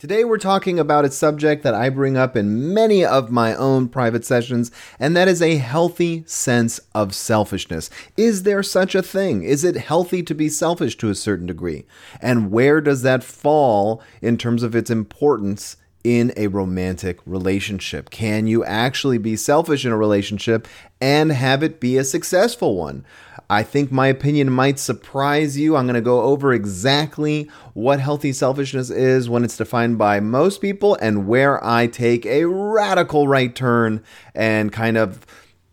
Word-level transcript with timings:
Today, 0.00 0.24
we're 0.24 0.38
talking 0.38 0.78
about 0.78 1.04
a 1.04 1.10
subject 1.10 1.62
that 1.62 1.74
I 1.74 1.90
bring 1.90 2.16
up 2.16 2.34
in 2.34 2.72
many 2.72 3.04
of 3.04 3.30
my 3.30 3.54
own 3.54 3.86
private 3.86 4.24
sessions, 4.24 4.70
and 4.98 5.14
that 5.14 5.28
is 5.28 5.42
a 5.42 5.58
healthy 5.58 6.24
sense 6.26 6.80
of 6.94 7.14
selfishness. 7.14 7.90
Is 8.16 8.44
there 8.44 8.62
such 8.62 8.94
a 8.94 9.02
thing? 9.02 9.42
Is 9.42 9.62
it 9.62 9.76
healthy 9.76 10.22
to 10.22 10.34
be 10.34 10.48
selfish 10.48 10.96
to 10.96 11.10
a 11.10 11.14
certain 11.14 11.44
degree? 11.44 11.84
And 12.22 12.50
where 12.50 12.80
does 12.80 13.02
that 13.02 13.22
fall 13.22 14.02
in 14.22 14.38
terms 14.38 14.62
of 14.62 14.74
its 14.74 14.88
importance 14.88 15.76
in 16.04 16.32
a 16.36 16.46
romantic 16.48 17.18
relationship? 17.26 18.10
Can 18.10 18.46
you 18.46 18.64
actually 18.64 19.18
be 19.18 19.36
selfish 19.36 19.84
in 19.84 19.92
a 19.92 19.96
relationship 19.96 20.66
and 21.00 21.32
have 21.32 21.62
it 21.62 21.80
be 21.80 21.96
a 21.96 22.04
successful 22.04 22.76
one? 22.76 23.04
I 23.48 23.64
think 23.64 23.90
my 23.90 24.06
opinion 24.06 24.52
might 24.52 24.78
surprise 24.78 25.58
you. 25.58 25.74
I'm 25.74 25.86
going 25.86 25.94
to 25.94 26.00
go 26.00 26.22
over 26.22 26.52
exactly 26.52 27.50
what 27.74 27.98
healthy 27.98 28.32
selfishness 28.32 28.90
is 28.90 29.28
when 29.28 29.42
it's 29.42 29.56
defined 29.56 29.98
by 29.98 30.20
most 30.20 30.60
people 30.60 30.96
and 31.02 31.26
where 31.26 31.62
I 31.64 31.88
take 31.88 32.24
a 32.26 32.44
radical 32.44 33.26
right 33.26 33.52
turn 33.52 34.04
and 34.36 34.72
kind 34.72 34.96
of, 34.96 35.26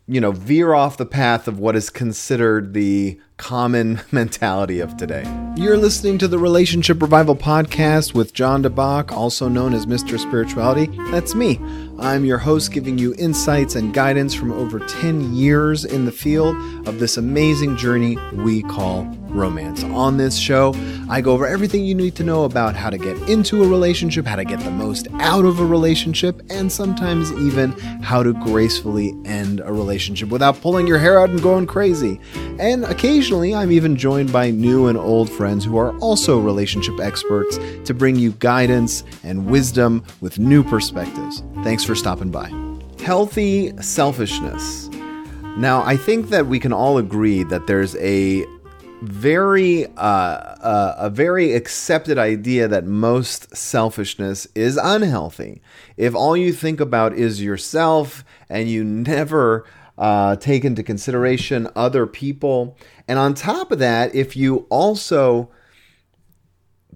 you 0.10 0.22
know, 0.22 0.32
veer 0.32 0.74
off 0.74 0.96
the 0.96 1.06
path 1.06 1.50
of 1.50 1.60
what 1.60 1.76
is 1.76 1.90
considered 1.90 2.74
the 2.74 3.20
common 3.36 4.00
mentality 4.12 4.80
of 4.80 4.96
today. 4.96 5.24
You're 5.58 5.78
listening 5.78 6.18
to 6.20 6.30
the 6.30 6.40
Relationship 6.40 7.02
Revival 7.02 7.36
Podcast 7.36 8.14
with 8.14 8.34
Jon 8.34 8.64
Dabach, 8.64 9.12
also 9.12 9.50
known 9.50 9.74
as 9.74 9.86
Mr. 9.86 10.18
Spirituality. 10.18 10.88
That's 11.12 11.36
me. 11.36 11.60
I'm 12.00 12.24
your 12.24 12.38
host, 12.38 12.72
giving 12.72 12.98
you 12.98 13.16
insights 13.18 13.76
and 13.76 13.94
guidance 13.94 14.34
from 14.34 14.54
over 14.54 14.80
10 14.80 15.36
years 15.36 15.84
in 15.84 16.06
the 16.06 16.12
field 16.12 16.56
of 16.88 17.00
this 17.00 17.18
amazing 17.18 17.76
journey 17.76 18.18
we 18.34 18.64
call 18.64 19.04
romance. 19.30 19.84
On 19.84 20.18
this 20.18 20.38
show, 20.38 20.74
I 21.10 21.22
go 21.22 21.32
over 21.32 21.48
everything 21.48 21.86
you 21.86 21.96
need 21.96 22.16
to 22.16 22.24
know 22.24 22.44
about 22.44 22.76
how 22.76 22.90
to 22.90 22.98
get 22.98 23.18
into 23.30 23.64
a 23.64 23.68
relationship, 23.68 24.26
how 24.26 24.36
to 24.36 24.46
get 24.46 24.60
the 24.60 24.72
most 24.72 25.08
out 25.20 25.46
of 25.46 25.60
a 25.60 25.66
relationship, 25.66 26.42
and 26.50 26.72
sometimes 26.72 27.32
even 27.34 27.72
how 28.02 28.24
to 28.24 28.34
gracefully 28.34 29.14
end 29.26 29.60
a 29.62 29.72
relationship 29.72 30.30
without 30.30 30.60
pulling 30.62 30.88
your 30.88 30.98
hair 30.98 31.20
out 31.20 31.30
and 31.30 31.42
going 31.42 31.68
crazy. 31.68 32.20
And 32.60 32.84
occasionally, 32.86 33.54
I'm 33.54 33.72
even 33.72 33.96
joined 33.96 34.32
by 34.34 34.52
new 34.52 34.88
and 34.88 34.98
old 34.98 35.30
friends 35.30 35.64
who 35.64 35.78
are 35.78 35.98
also 36.00 36.40
relationship 36.40 37.00
experts 37.00 37.58
to 37.86 37.94
bring 37.94 38.16
you 38.16 38.32
guidance 38.34 39.04
and 39.24 39.46
wisdom 39.46 40.04
with 40.22 40.40
new 40.40 40.64
perspectives. 40.64 41.44
Thanks 41.64 41.84
for 41.84 41.96
stopping 41.96 42.32
by. 42.32 42.52
Healthy 43.04 43.74
selfishness. 43.82 44.90
Now, 45.58 45.82
I 45.84 45.98
think 45.98 46.30
that 46.30 46.46
we 46.46 46.60
can 46.60 46.72
all 46.72 47.00
agree 47.00 47.42
that 47.44 47.66
there's 47.66 47.96
a 47.96 48.46
very 49.02 49.86
uh, 49.96 50.00
uh, 50.00 50.96
a 50.98 51.10
very 51.10 51.54
accepted 51.54 52.18
idea 52.18 52.68
that 52.68 52.86
most 52.86 53.56
selfishness 53.56 54.48
is 54.56 54.78
unhealthy. 54.78 55.62
If 55.98 56.16
all 56.16 56.36
you 56.36 56.52
think 56.52 56.80
about 56.80 57.14
is 57.14 57.42
yourself 57.42 58.26
and 58.50 58.70
you 58.70 58.84
never 58.84 59.66
uh, 59.98 60.36
take 60.38 60.66
into 60.66 60.84
consideration 60.84 61.70
other 61.76 62.08
people, 62.08 62.78
and 63.08 63.20
on 63.20 63.34
top 63.34 63.72
of 63.72 63.80
that, 63.80 64.16
if 64.16 64.36
you 64.36 64.66
also 64.70 65.52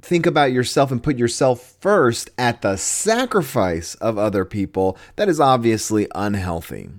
think 0.01 0.25
about 0.25 0.51
yourself 0.51 0.91
and 0.91 1.03
put 1.03 1.17
yourself 1.17 1.75
first 1.79 2.31
at 2.37 2.63
the 2.63 2.77
sacrifice 2.77 3.93
of 3.95 4.17
other 4.17 4.43
people, 4.43 4.97
that 5.15 5.29
is 5.29 5.39
obviously 5.39 6.07
unhealthy. 6.15 6.89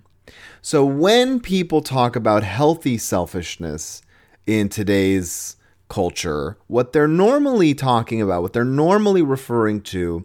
So 0.60 0.84
when 0.84 1.40
people 1.40 1.80
talk 1.80 2.14
about 2.14 2.44
healthy 2.44 2.96
selfishness 2.96 4.02
in 4.46 4.68
today's 4.68 5.56
culture, 5.88 6.56
what 6.68 6.92
they're 6.92 7.06
normally 7.06 7.74
talking 7.74 8.22
about, 8.22 8.42
what 8.42 8.52
they're 8.52 8.64
normally 8.64 9.22
referring 9.22 9.80
to, 9.82 10.24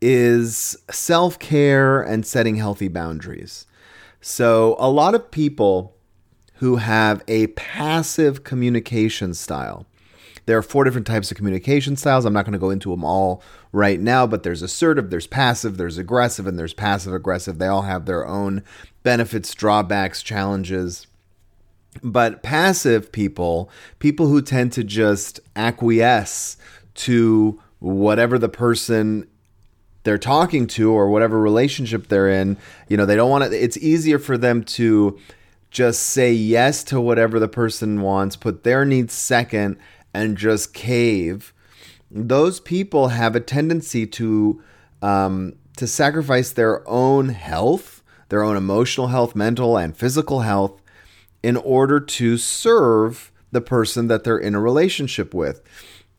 is 0.00 0.76
self 0.90 1.38
care 1.38 2.00
and 2.00 2.24
setting 2.24 2.56
healthy 2.56 2.88
boundaries. 2.88 3.66
So 4.20 4.76
a 4.78 4.90
lot 4.90 5.14
of 5.14 5.30
people 5.30 5.96
who 6.54 6.76
have 6.76 7.22
a 7.26 7.48
passive 7.48 8.44
communication 8.44 9.34
style, 9.34 9.86
there 10.46 10.58
are 10.58 10.62
four 10.62 10.84
different 10.84 11.06
types 11.06 11.30
of 11.30 11.36
communication 11.36 11.96
styles. 11.96 12.24
I'm 12.24 12.32
not 12.32 12.44
going 12.44 12.52
to 12.52 12.58
go 12.58 12.70
into 12.70 12.90
them 12.90 13.04
all 13.04 13.42
right 13.72 14.00
now, 14.00 14.26
but 14.26 14.42
there's 14.42 14.62
assertive, 14.62 15.10
there's 15.10 15.26
passive, 15.26 15.76
there's 15.76 15.98
aggressive, 15.98 16.46
and 16.46 16.58
there's 16.58 16.74
passive 16.74 17.14
aggressive. 17.14 17.58
They 17.58 17.66
all 17.66 17.82
have 17.82 18.06
their 18.06 18.26
own 18.26 18.62
benefits, 19.02 19.54
drawbacks, 19.54 20.22
challenges. 20.22 21.06
But 22.02 22.42
passive 22.42 23.10
people, 23.12 23.70
people 23.98 24.28
who 24.28 24.42
tend 24.42 24.72
to 24.72 24.84
just 24.84 25.40
acquiesce 25.56 26.56
to 26.94 27.60
whatever 27.80 28.38
the 28.38 28.48
person 28.48 29.26
they're 30.04 30.18
talking 30.18 30.66
to 30.66 30.92
or 30.92 31.10
whatever 31.10 31.38
relationship 31.38 32.08
they're 32.08 32.28
in, 32.28 32.56
you 32.88 32.96
know, 32.96 33.04
they 33.04 33.16
don't 33.16 33.30
want 33.30 33.44
to, 33.44 33.52
it's 33.52 33.76
easier 33.78 34.18
for 34.18 34.38
them 34.38 34.62
to 34.64 35.18
just 35.70 36.02
say 36.02 36.32
yes 36.32 36.82
to 36.84 37.00
whatever 37.00 37.38
the 37.38 37.48
person 37.48 38.00
wants, 38.00 38.36
put 38.36 38.64
their 38.64 38.84
needs 38.84 39.12
second, 39.12 39.76
and 40.12 40.36
just 40.36 40.74
cave, 40.74 41.52
those 42.10 42.60
people 42.60 43.08
have 43.08 43.36
a 43.36 43.40
tendency 43.40 44.06
to 44.06 44.62
um, 45.02 45.54
to 45.76 45.86
sacrifice 45.86 46.52
their 46.52 46.86
own 46.88 47.30
health, 47.30 48.02
their 48.28 48.42
own 48.42 48.56
emotional 48.56 49.06
health, 49.06 49.34
mental 49.34 49.78
and 49.78 49.96
physical 49.96 50.40
health, 50.40 50.82
in 51.42 51.56
order 51.56 52.00
to 52.00 52.36
serve 52.36 53.32
the 53.52 53.60
person 53.60 54.08
that 54.08 54.24
they're 54.24 54.38
in 54.38 54.54
a 54.54 54.60
relationship 54.60 55.34
with. 55.34 55.62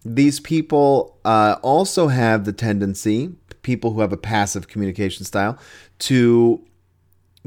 These 0.03 0.39
people 0.39 1.17
uh, 1.23 1.57
also 1.61 2.07
have 2.07 2.45
the 2.45 2.53
tendency, 2.53 3.35
people 3.61 3.93
who 3.93 4.01
have 4.01 4.11
a 4.11 4.17
passive 4.17 4.67
communication 4.67 5.25
style, 5.25 5.57
to 5.99 6.65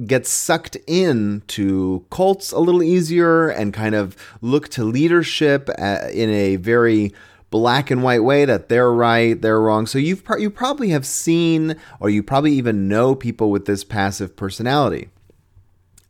get 0.06 0.26
sucked 0.26 0.76
into 0.86 2.04
cults 2.10 2.52
a 2.52 2.58
little 2.58 2.82
easier 2.82 3.48
and 3.48 3.72
kind 3.72 3.94
of 3.94 4.16
look 4.40 4.68
to 4.68 4.84
leadership 4.84 5.68
uh, 5.78 6.08
in 6.12 6.30
a 6.30 6.56
very 6.56 7.12
black 7.50 7.90
and 7.90 8.02
white 8.02 8.24
way 8.24 8.44
that 8.44 8.68
they're 8.68 8.92
right, 8.92 9.40
they're 9.40 9.60
wrong. 9.60 9.86
So 9.86 9.98
you've 9.98 10.24
you 10.38 10.50
probably 10.50 10.88
have 10.88 11.06
seen 11.06 11.76
or 12.00 12.10
you 12.10 12.22
probably 12.22 12.52
even 12.52 12.88
know 12.88 13.14
people 13.14 13.50
with 13.50 13.66
this 13.66 13.84
passive 13.84 14.34
personality. 14.34 15.08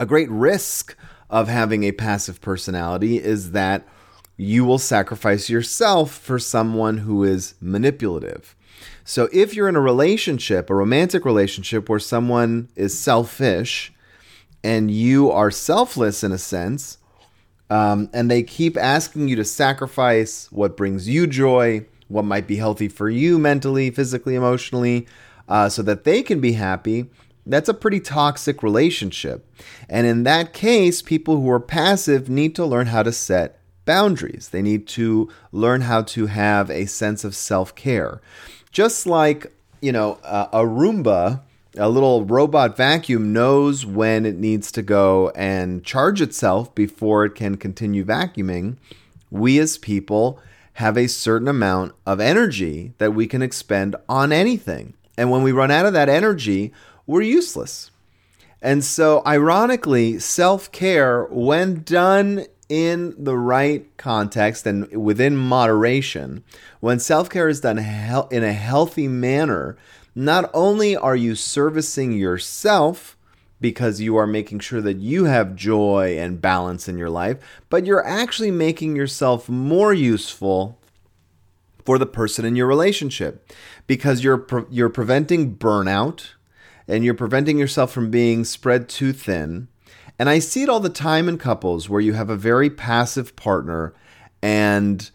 A 0.01 0.07
great 0.07 0.31
risk 0.31 0.97
of 1.35 1.49
having 1.49 1.83
a 1.83 1.91
passive 1.91 2.41
personality 2.41 3.19
is 3.19 3.51
that 3.51 3.85
you 4.37 4.65
will 4.65 4.79
sacrifice 4.79 5.51
yourself 5.51 6.13
for 6.13 6.39
someone 6.39 6.99
who 6.99 7.25
is 7.25 7.57
manipulative. 7.61 8.55
So 9.03 9.29
if 9.33 9.53
you're 9.53 9.69
in 9.69 9.75
a 9.75 9.81
relationship, 9.81 10.71
a 10.71 10.77
romantic 10.77 11.25
relationship 11.25 11.89
where 11.89 11.99
someone 11.99 12.69
is 12.77 12.97
selfish 12.97 13.93
and 14.63 14.93
you 14.93 15.29
are 15.29 15.51
selfless 15.51 16.23
in 16.23 16.31
a 16.31 16.39
sense, 16.39 16.99
um, 17.69 18.09
and 18.13 18.31
they 18.31 18.45
keep 18.45 18.77
asking 18.77 19.27
you 19.27 19.35
to 19.35 19.45
sacrifice 19.45 20.47
what 20.53 20.77
brings 20.77 21.09
you 21.09 21.27
joy, 21.27 21.85
what 22.07 22.25
might 22.25 22.47
be 22.47 22.57
healthy 22.57 22.87
for 22.87 23.11
you 23.11 23.41
mentally, 23.41 23.91
physically, 23.91 24.37
emotionally, 24.37 25.09
uh, 25.49 25.69
so 25.69 25.83
that 25.83 26.05
they 26.05 26.23
can 26.23 26.41
be 26.41 26.53
happy, 26.53 27.11
that's 27.47 27.69
a 27.69 27.75
pretty 27.75 28.01
toxic 28.01 28.63
relationship. 28.63 29.47
And 29.89 30.07
in 30.07 30.23
that 30.25 30.53
case, 30.53 31.03
people 31.03 31.41
who 31.41 31.51
are 31.51 31.61
passive 31.61 32.29
need 32.29 32.55
to 32.57 32.65
learn 32.65 32.87
how 32.87 33.03
to 33.03 33.13
set 33.13 33.59
boundaries. 33.85 34.49
They 34.49 34.63
need 34.63 34.87
to 34.89 35.29
learn 35.53 35.83
how 35.83 36.03
to 36.03 36.27
have 36.27 36.71
a 36.71 36.87
sense 36.87 37.25
of 37.25 37.35
self 37.35 37.75
care. 37.75 38.21
Just 38.71 39.07
like, 39.07 39.53
you 39.81 39.93
know, 39.93 40.19
a 40.25 40.63
Roomba, 40.65 41.43
a 41.77 41.89
little 41.89 42.25
robot 42.25 42.77
vacuum 42.77 43.33
knows 43.33 43.85
when 43.85 44.25
it 44.27 44.37
needs 44.37 44.73
to 44.73 44.83
go 44.83 45.31
and 45.31 45.85
charge 45.85 46.21
itself 46.21 46.75
before 46.75 47.25
it 47.25 47.35
can 47.35 47.57
continue 47.57 48.05
vacuuming, 48.05 48.77
we 49.31 49.59
as 49.59 49.79
people 49.79 50.41
have 50.75 50.97
a 50.97 51.07
certain 51.07 51.47
amount 51.47 51.93
of 52.05 52.21
energy 52.21 52.95
that 52.99 53.15
we 53.15 53.27
can 53.27 53.43
expend 53.43 53.95
on 54.09 54.33
anything. 54.33 54.95
And 55.17 55.31
when 55.31 55.43
we 55.43 55.53
run 55.53 55.71
out 55.71 55.87
of 55.87 55.93
that 55.93 56.09
energy, 56.09 56.73
we're 57.07 57.23
useless. 57.23 57.91
And 58.63 58.83
so, 58.83 59.23
ironically, 59.27 60.19
self 60.19 60.73
care, 60.73 61.25
when 61.25 61.83
done 61.83 62.47
in 62.69 63.15
the 63.23 63.37
right 63.37 63.95
context 63.99 64.67
and 64.67 64.89
within 64.97 65.37
moderation, 65.37 66.43
when 66.81 66.99
self 66.99 67.29
care 67.29 67.49
is 67.49 67.61
done 67.61 67.79
in 67.79 68.43
a 68.43 68.53
healthy 68.53 69.07
manner, 69.07 69.77
not 70.15 70.51
only 70.55 70.97
are 70.97 71.17
you 71.17 71.35
servicing 71.35 72.13
yourself 72.13 73.17
because 73.61 74.01
you 74.01 74.17
are 74.17 74.27
making 74.27 74.61
sure 74.61 74.81
that 74.81 74.99
you 74.99 75.25
have 75.25 75.57
joy 75.57 76.17
and 76.19 76.41
balance 76.41 76.89
in 76.89 76.99
your 76.99 77.11
life, 77.11 77.39
but 77.69 77.87
you're 77.87 78.07
actually 78.07 78.51
making 78.51 78.95
yourself 78.97 79.49
more 79.49 79.93
useful 79.93 80.79
for 81.85 81.99
the 81.99 82.07
person 82.07 82.45
in 82.45 82.57
your 82.57 82.67
relationship 82.67 83.51
because 83.87 84.25
you're 84.25 84.39
pre- 84.39 84.65
you're 84.71 84.89
preventing 84.89 85.57
burnout 85.57 86.34
and 86.87 87.05
you're 87.05 87.15
preventing 87.15 87.59
yourself 87.59 87.93
from 87.93 88.11
being 88.11 88.45
spread 88.45 88.89
too 88.89 89.13
thin 89.13 89.69
and 90.19 90.31
I 90.31 90.39
see 90.39 90.63
it 90.63 90.69
all 90.69 90.81
the 90.81 90.89
time 90.89 91.29
in 91.29 91.39
couples 91.39 91.89
where 91.89 92.01
you 92.01 92.13
have 92.13 92.31
a 92.31 92.37
very 92.37 92.71
passive 92.71 93.35
partner 93.37 93.95
and 94.43 95.11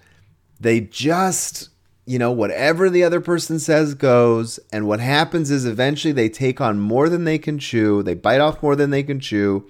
they 0.60 0.82
just 0.82 1.70
you 2.10 2.18
know, 2.18 2.32
whatever 2.32 2.90
the 2.90 3.04
other 3.04 3.22
person 3.22 3.60
says 3.60 3.94
goes. 3.94 4.60
And 4.74 4.88
what 4.88 5.00
happens 5.00 5.52
is 5.52 5.68
eventually 5.68 6.12
they 6.12 6.28
take 6.28 6.60
on 6.60 6.80
more 6.80 7.08
than 7.08 7.24
they 7.24 7.38
can 7.38 7.60
chew, 7.60 8.02
they 8.02 8.16
bite 8.16 8.42
off 8.42 8.64
more 8.64 8.76
than 8.76 8.90
they 8.90 9.04
can 9.04 9.20
chew, 9.20 9.70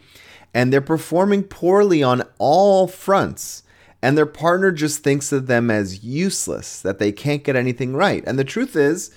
and 0.54 0.72
they're 0.72 0.80
performing 0.80 1.44
poorly 1.44 2.02
on 2.02 2.24
all 2.38 2.88
fronts. 2.88 3.64
And 4.02 4.18
their 4.18 4.26
partner 4.26 4.72
just 4.72 5.04
thinks 5.04 5.34
of 5.34 5.48
them 5.48 5.70
as 5.70 6.06
useless, 6.06 6.82
that 6.82 6.98
they 6.98 7.12
can't 7.12 7.44
get 7.44 7.58
anything 7.58 7.94
right. 7.94 8.24
And 8.26 8.40
the 8.40 8.46
truth 8.46 8.78
is, 8.78 9.12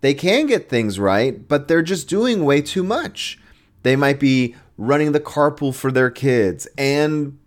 they 0.00 0.14
can 0.14 0.46
get 0.46 0.68
things 0.68 0.98
right, 0.98 1.46
but 1.48 1.68
they're 1.68 1.82
just 1.82 2.08
doing 2.08 2.44
way 2.44 2.60
too 2.62 2.82
much. 2.82 3.38
They 3.82 3.96
might 3.96 4.20
be 4.20 4.54
running 4.76 5.12
the 5.12 5.20
carpool 5.20 5.74
for 5.74 5.90
their 5.90 6.10
kids 6.10 6.66
and 6.76 7.38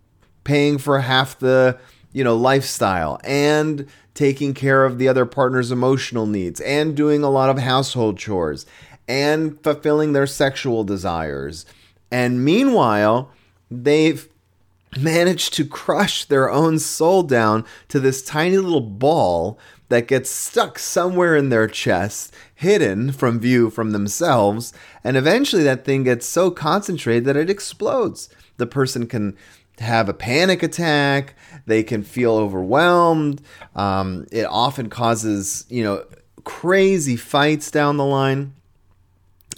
paying 0.44 0.78
for 0.78 1.00
half 1.00 1.38
the 1.38 1.78
you 2.12 2.24
know 2.24 2.36
lifestyle 2.36 3.20
and 3.24 3.86
taking 4.14 4.52
care 4.52 4.84
of 4.84 4.98
the 4.98 5.08
other 5.08 5.24
partner's 5.24 5.70
emotional 5.70 6.26
needs 6.26 6.60
and 6.60 6.96
doing 6.96 7.22
a 7.22 7.30
lot 7.30 7.48
of 7.50 7.58
household 7.58 8.18
chores 8.18 8.66
and 9.06 9.62
fulfilling 9.62 10.12
their 10.12 10.26
sexual 10.26 10.82
desires 10.82 11.64
and 12.10 12.44
meanwhile 12.44 13.30
they've 13.70 14.28
managed 14.98 15.54
to 15.54 15.64
crush 15.64 16.24
their 16.24 16.50
own 16.50 16.78
soul 16.78 17.22
down 17.22 17.64
to 17.86 18.00
this 18.00 18.22
tiny 18.22 18.58
little 18.58 18.80
ball 18.80 19.58
that 19.90 20.06
gets 20.08 20.30
stuck 20.30 20.78
somewhere 20.78 21.36
in 21.36 21.50
their 21.50 21.66
chest, 21.66 22.32
hidden 22.54 23.12
from 23.12 23.40
view 23.40 23.70
from 23.70 23.90
themselves, 23.90 24.72
and 25.04 25.16
eventually 25.16 25.64
that 25.64 25.84
thing 25.84 26.04
gets 26.04 26.26
so 26.26 26.50
concentrated 26.50 27.24
that 27.26 27.36
it 27.36 27.50
explodes. 27.50 28.28
The 28.56 28.66
person 28.66 29.06
can 29.06 29.36
have 29.80 30.08
a 30.08 30.14
panic 30.14 30.62
attack, 30.62 31.34
they 31.66 31.82
can 31.82 32.04
feel 32.04 32.34
overwhelmed. 32.34 33.42
Um, 33.74 34.26
it 34.30 34.44
often 34.44 34.88
causes, 34.88 35.66
you 35.68 35.82
know, 35.82 36.04
crazy 36.44 37.16
fights 37.16 37.70
down 37.70 37.96
the 37.96 38.04
line. 38.04 38.54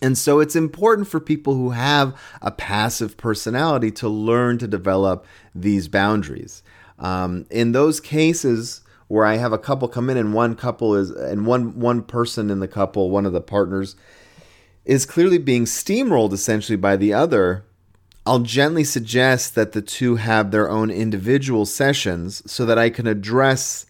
And 0.00 0.16
so 0.16 0.40
it's 0.40 0.56
important 0.56 1.08
for 1.08 1.20
people 1.20 1.54
who 1.54 1.70
have 1.70 2.18
a 2.40 2.50
passive 2.50 3.16
personality 3.16 3.90
to 3.92 4.08
learn 4.08 4.58
to 4.58 4.66
develop 4.66 5.26
these 5.54 5.88
boundaries. 5.88 6.62
Um, 6.98 7.46
in 7.50 7.72
those 7.72 8.00
cases 8.00 8.82
where 9.12 9.26
I 9.26 9.36
have 9.36 9.52
a 9.52 9.58
couple 9.58 9.88
come 9.88 10.08
in 10.08 10.16
and 10.16 10.32
one 10.32 10.54
couple 10.54 10.94
is 10.94 11.10
and 11.10 11.44
one 11.44 11.78
one 11.78 12.02
person 12.02 12.48
in 12.48 12.60
the 12.60 12.66
couple, 12.66 13.10
one 13.10 13.26
of 13.26 13.34
the 13.34 13.42
partners, 13.42 13.94
is 14.86 15.04
clearly 15.04 15.36
being 15.36 15.66
steamrolled 15.66 16.32
essentially 16.32 16.76
by 16.76 16.96
the 16.96 17.12
other, 17.12 17.62
I'll 18.24 18.38
gently 18.38 18.84
suggest 18.84 19.54
that 19.54 19.72
the 19.72 19.82
two 19.82 20.16
have 20.16 20.50
their 20.50 20.70
own 20.70 20.90
individual 20.90 21.66
sessions 21.66 22.42
so 22.50 22.64
that 22.64 22.78
I 22.78 22.88
can 22.88 23.06
address 23.06 23.84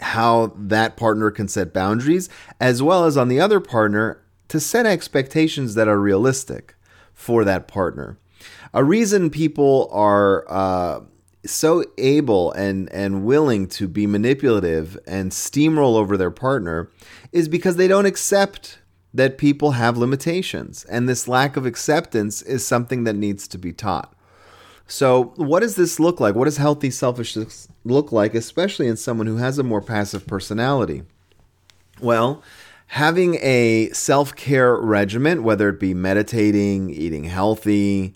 how 0.00 0.54
that 0.56 0.96
partner 0.96 1.30
can 1.30 1.46
set 1.46 1.74
boundaries, 1.74 2.30
as 2.58 2.82
well 2.82 3.04
as 3.04 3.18
on 3.18 3.28
the 3.28 3.38
other 3.38 3.60
partner 3.60 4.22
to 4.48 4.60
set 4.60 4.86
expectations 4.86 5.74
that 5.74 5.88
are 5.88 6.00
realistic 6.00 6.74
for 7.12 7.44
that 7.44 7.68
partner. 7.68 8.16
A 8.72 8.82
reason 8.82 9.28
people 9.28 9.90
are 9.92 10.46
uh, 10.48 11.00
so 11.44 11.84
able 11.96 12.52
and, 12.52 12.92
and 12.92 13.24
willing 13.24 13.66
to 13.66 13.88
be 13.88 14.06
manipulative 14.06 14.98
and 15.06 15.30
steamroll 15.30 15.96
over 15.96 16.16
their 16.16 16.30
partner 16.30 16.90
is 17.32 17.48
because 17.48 17.76
they 17.76 17.88
don't 17.88 18.06
accept 18.06 18.78
that 19.12 19.38
people 19.38 19.72
have 19.72 19.96
limitations. 19.96 20.84
And 20.84 21.08
this 21.08 21.26
lack 21.26 21.56
of 21.56 21.66
acceptance 21.66 22.42
is 22.42 22.66
something 22.66 23.04
that 23.04 23.16
needs 23.16 23.48
to 23.48 23.58
be 23.58 23.72
taught. 23.72 24.14
So, 24.86 25.32
what 25.36 25.60
does 25.60 25.76
this 25.76 26.00
look 26.00 26.18
like? 26.18 26.34
What 26.34 26.46
does 26.46 26.56
healthy 26.56 26.90
selfishness 26.90 27.68
look 27.84 28.10
like, 28.10 28.34
especially 28.34 28.88
in 28.88 28.96
someone 28.96 29.28
who 29.28 29.36
has 29.36 29.56
a 29.58 29.62
more 29.62 29.80
passive 29.80 30.26
personality? 30.26 31.04
Well, 32.00 32.42
having 32.88 33.36
a 33.36 33.90
self 33.90 34.34
care 34.34 34.76
regimen, 34.76 35.44
whether 35.44 35.68
it 35.68 35.78
be 35.78 35.94
meditating, 35.94 36.90
eating 36.90 37.24
healthy, 37.24 38.14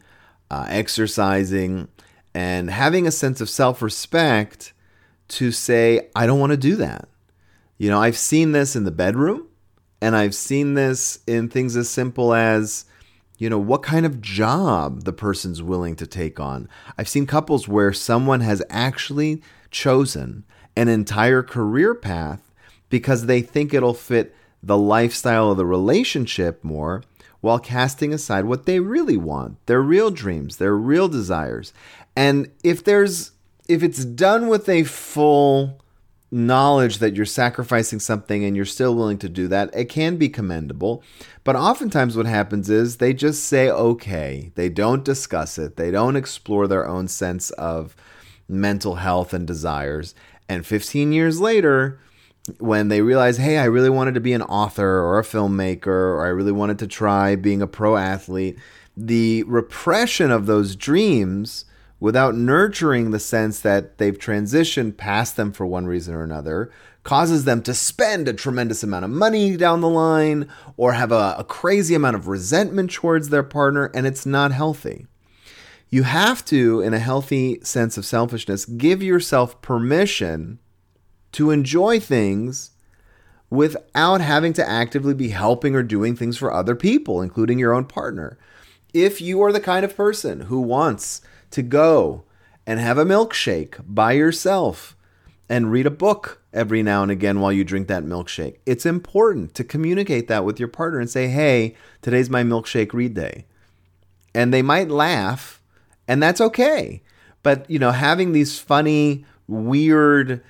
uh, 0.50 0.67
exercising, 0.69 1.87
and 2.34 2.70
having 2.70 3.06
a 3.06 3.12
sense 3.12 3.40
of 3.40 3.48
self 3.48 3.81
respect 3.81 4.72
to 5.28 5.52
say, 5.52 6.08
I 6.14 6.26
don't 6.26 6.40
want 6.40 6.50
to 6.50 6.56
do 6.56 6.76
that. 6.76 7.08
You 7.78 7.90
know, 7.90 8.00
I've 8.00 8.19
seen 8.19 8.52
this 8.52 8.76
in 8.76 8.84
the 8.84 8.90
bedroom. 8.90 9.48
And 10.04 10.14
I've 10.14 10.34
seen 10.34 10.75
this 10.75 11.20
in 11.26 11.48
things 11.48 11.76
as 11.76 11.88
simple 11.88 12.34
as, 12.34 12.84
you 13.38 13.48
know, 13.48 13.58
what 13.58 13.82
kind 13.82 14.04
of 14.04 14.20
job 14.20 15.04
the 15.04 15.14
person's 15.14 15.62
willing 15.62 15.96
to 15.96 16.06
take 16.06 16.38
on. 16.38 16.69
I've 16.98 17.08
seen 17.08 17.26
couples 17.26 17.66
where 17.66 17.90
someone 17.94 18.40
has 18.40 18.62
actually 18.69 19.40
chosen 19.70 20.44
an 20.76 20.88
entire 20.88 21.42
career 21.42 21.94
path 21.94 22.52
because 22.90 23.25
they 23.25 23.40
think 23.40 23.72
it'll 23.72 23.94
fit 23.94 24.36
the 24.62 24.76
lifestyle 24.76 25.50
of 25.50 25.56
the 25.56 25.64
relationship 25.64 26.62
more 26.62 27.02
while 27.44 27.58
casting 27.58 28.14
aside 28.14 28.46
what 28.46 28.64
they 28.64 28.81
really 28.81 29.19
want, 29.19 29.64
their 29.67 29.82
real 29.82 30.11
dreams, 30.11 30.56
their 30.56 30.75
real 30.75 31.08
desires. 31.08 31.75
And 32.17 32.50
if 32.64 32.82
there's 32.82 33.32
if 33.69 33.82
it's 33.82 34.05
done 34.05 34.49
with 34.49 34.67
a 34.69 34.85
full 34.85 35.79
knowledge 36.31 36.99
that 36.99 37.14
you're 37.14 37.26
sacrificing 37.26 38.00
something 38.00 38.44
and 38.44 38.56
you're 38.56 38.64
still 38.64 38.94
willing 38.94 39.19
to 39.19 39.29
do 39.29 39.46
that, 39.49 39.70
it 39.75 39.91
can 39.91 40.17
be 40.17 40.29
commendable. 40.29 41.02
But 41.44 41.55
oftentimes, 41.55 42.17
what 42.17 42.26
happens 42.26 42.70
is 42.70 42.96
they 42.96 43.12
just 43.12 43.44
say, 43.44 43.69
okay. 43.70 44.50
They 44.55 44.70
don't 44.70 45.05
discuss 45.05 45.58
it, 45.58 45.76
they 45.76 45.91
don't 45.91 46.17
explore 46.17 46.67
their 46.67 46.88
own 46.88 47.08
sense 47.08 47.50
of 47.50 47.94
mental 48.49 48.96
health 48.96 49.35
and 49.35 49.46
desires. 49.46 50.14
And 50.49 50.67
15 50.67 51.12
years 51.12 51.41
later, 51.41 52.00
when 52.58 52.88
they 52.88 53.00
realize, 53.00 53.38
hey, 53.38 53.58
I 53.58 53.64
really 53.64 53.91
wanted 53.91 54.14
to 54.14 54.20
be 54.20 54.32
an 54.32 54.43
author 54.43 55.00
or 55.00 55.19
a 55.19 55.25
filmmaker, 55.25 55.87
or 55.87 56.26
I 56.26 56.29
really 56.29 56.52
wanted 56.52 56.79
to 56.81 56.87
try 56.87 57.37
being 57.37 57.62
a 57.62 57.67
pro 57.67 57.96
athlete, 57.96 58.58
the 58.96 59.43
repression 59.44 60.31
of 60.31 60.46
those 60.46 60.76
dreams 60.76 61.64
without 62.00 62.35
nurturing 62.35 63.11
the 63.11 63.19
sense 63.19 63.61
that 63.61 63.96
they've 63.99 64.19
transitioned 64.19 64.96
past 64.96 65.37
them 65.37 65.52
for 65.52 65.64
one 65.64 65.87
reason 65.87 66.14
or 66.14 66.23
another 66.23 66.70
causes 67.02 67.44
them 67.44 67.62
to 67.62 67.73
spend 67.73 68.29
a 68.29 68.32
tremendous 68.32 68.82
amount 68.82 69.05
of 69.05 69.11
money 69.11 69.56
down 69.56 69.81
the 69.81 69.88
line 69.88 70.49
or 70.76 70.93
have 70.94 71.12
a, 71.12 71.37
a, 71.38 71.44
crazy 71.44 71.94
amount 71.94 72.17
of 72.17 72.29
resentment 72.29 72.91
towards 72.91 73.29
their 73.29 73.43
partner, 73.43 73.91
and 73.94 74.06
it's 74.06 74.25
not 74.25 74.52
healthy. 74.52 75.06
You 75.91 76.02
have 76.02 76.44
to, 76.46 76.81
in 76.81 76.94
a 76.94 76.99
healthy 76.99 77.61
sense 77.62 77.96
of 77.96 78.06
selfishness, 78.06 78.64
give 78.64 79.02
yourself 79.02 79.61
permission 79.62 80.58
to 81.34 81.50
enjoy 81.50 82.00
things 82.00 82.70
without 83.50 84.20
having 84.20 84.52
to 84.54 84.69
actively 84.69 85.14
be 85.14 85.28
helping 85.28 85.75
or 85.75 85.82
doing 85.82 86.16
things 86.16 86.36
for 86.36 86.53
other 86.53 86.74
people, 86.74 87.20
including 87.20 87.58
your 87.58 87.72
own 87.72 87.84
partner. 87.84 88.38
If 88.93 89.20
you 89.20 89.43
are 89.43 89.53
the 89.53 89.60
kind 89.60 89.84
of 89.84 89.96
person 89.96 90.43
who 90.43 90.60
wants 90.60 91.20
to 91.50 91.62
go 91.62 92.24
and 92.67 92.81
have 92.81 92.98
a 92.98 93.05
milkshake 93.05 93.76
by 93.86 94.12
yourself 94.12 94.96
and 95.48 95.70
read 95.70 95.86
a 95.86 95.91
book 95.91 96.41
every 96.53 96.82
now 96.82 97.03
and 97.03 97.10
again 97.10 97.41
while 97.41 97.53
you 97.53 97.64
drink 97.64 97.88
that 97.88 98.05
milkshake. 98.05 98.56
It's 98.64 98.86
important 98.86 99.55
to 99.55 99.64
communicate 99.64 100.29
that 100.29 100.44
with 100.44 100.58
your 100.58 100.69
partner 100.69 101.00
and 101.00 101.10
say, 101.10 101.29
hey, 101.29 101.74
today's 102.00 102.31
my 102.31 102.43
milkshake 102.43 102.93
read 102.93 103.14
day. 103.14 103.44
And 104.34 104.53
they 104.53 104.62
might 104.62 104.88
laugh, 104.88 105.60
and 106.08 106.22
that's 106.22 106.41
okay. 106.41 107.03
But, 107.43 107.69
you 107.69 107.79
know, 107.79 107.91
having 107.91 108.32
these 108.32 108.58
funny, 108.58 109.26
weird, 109.46 110.43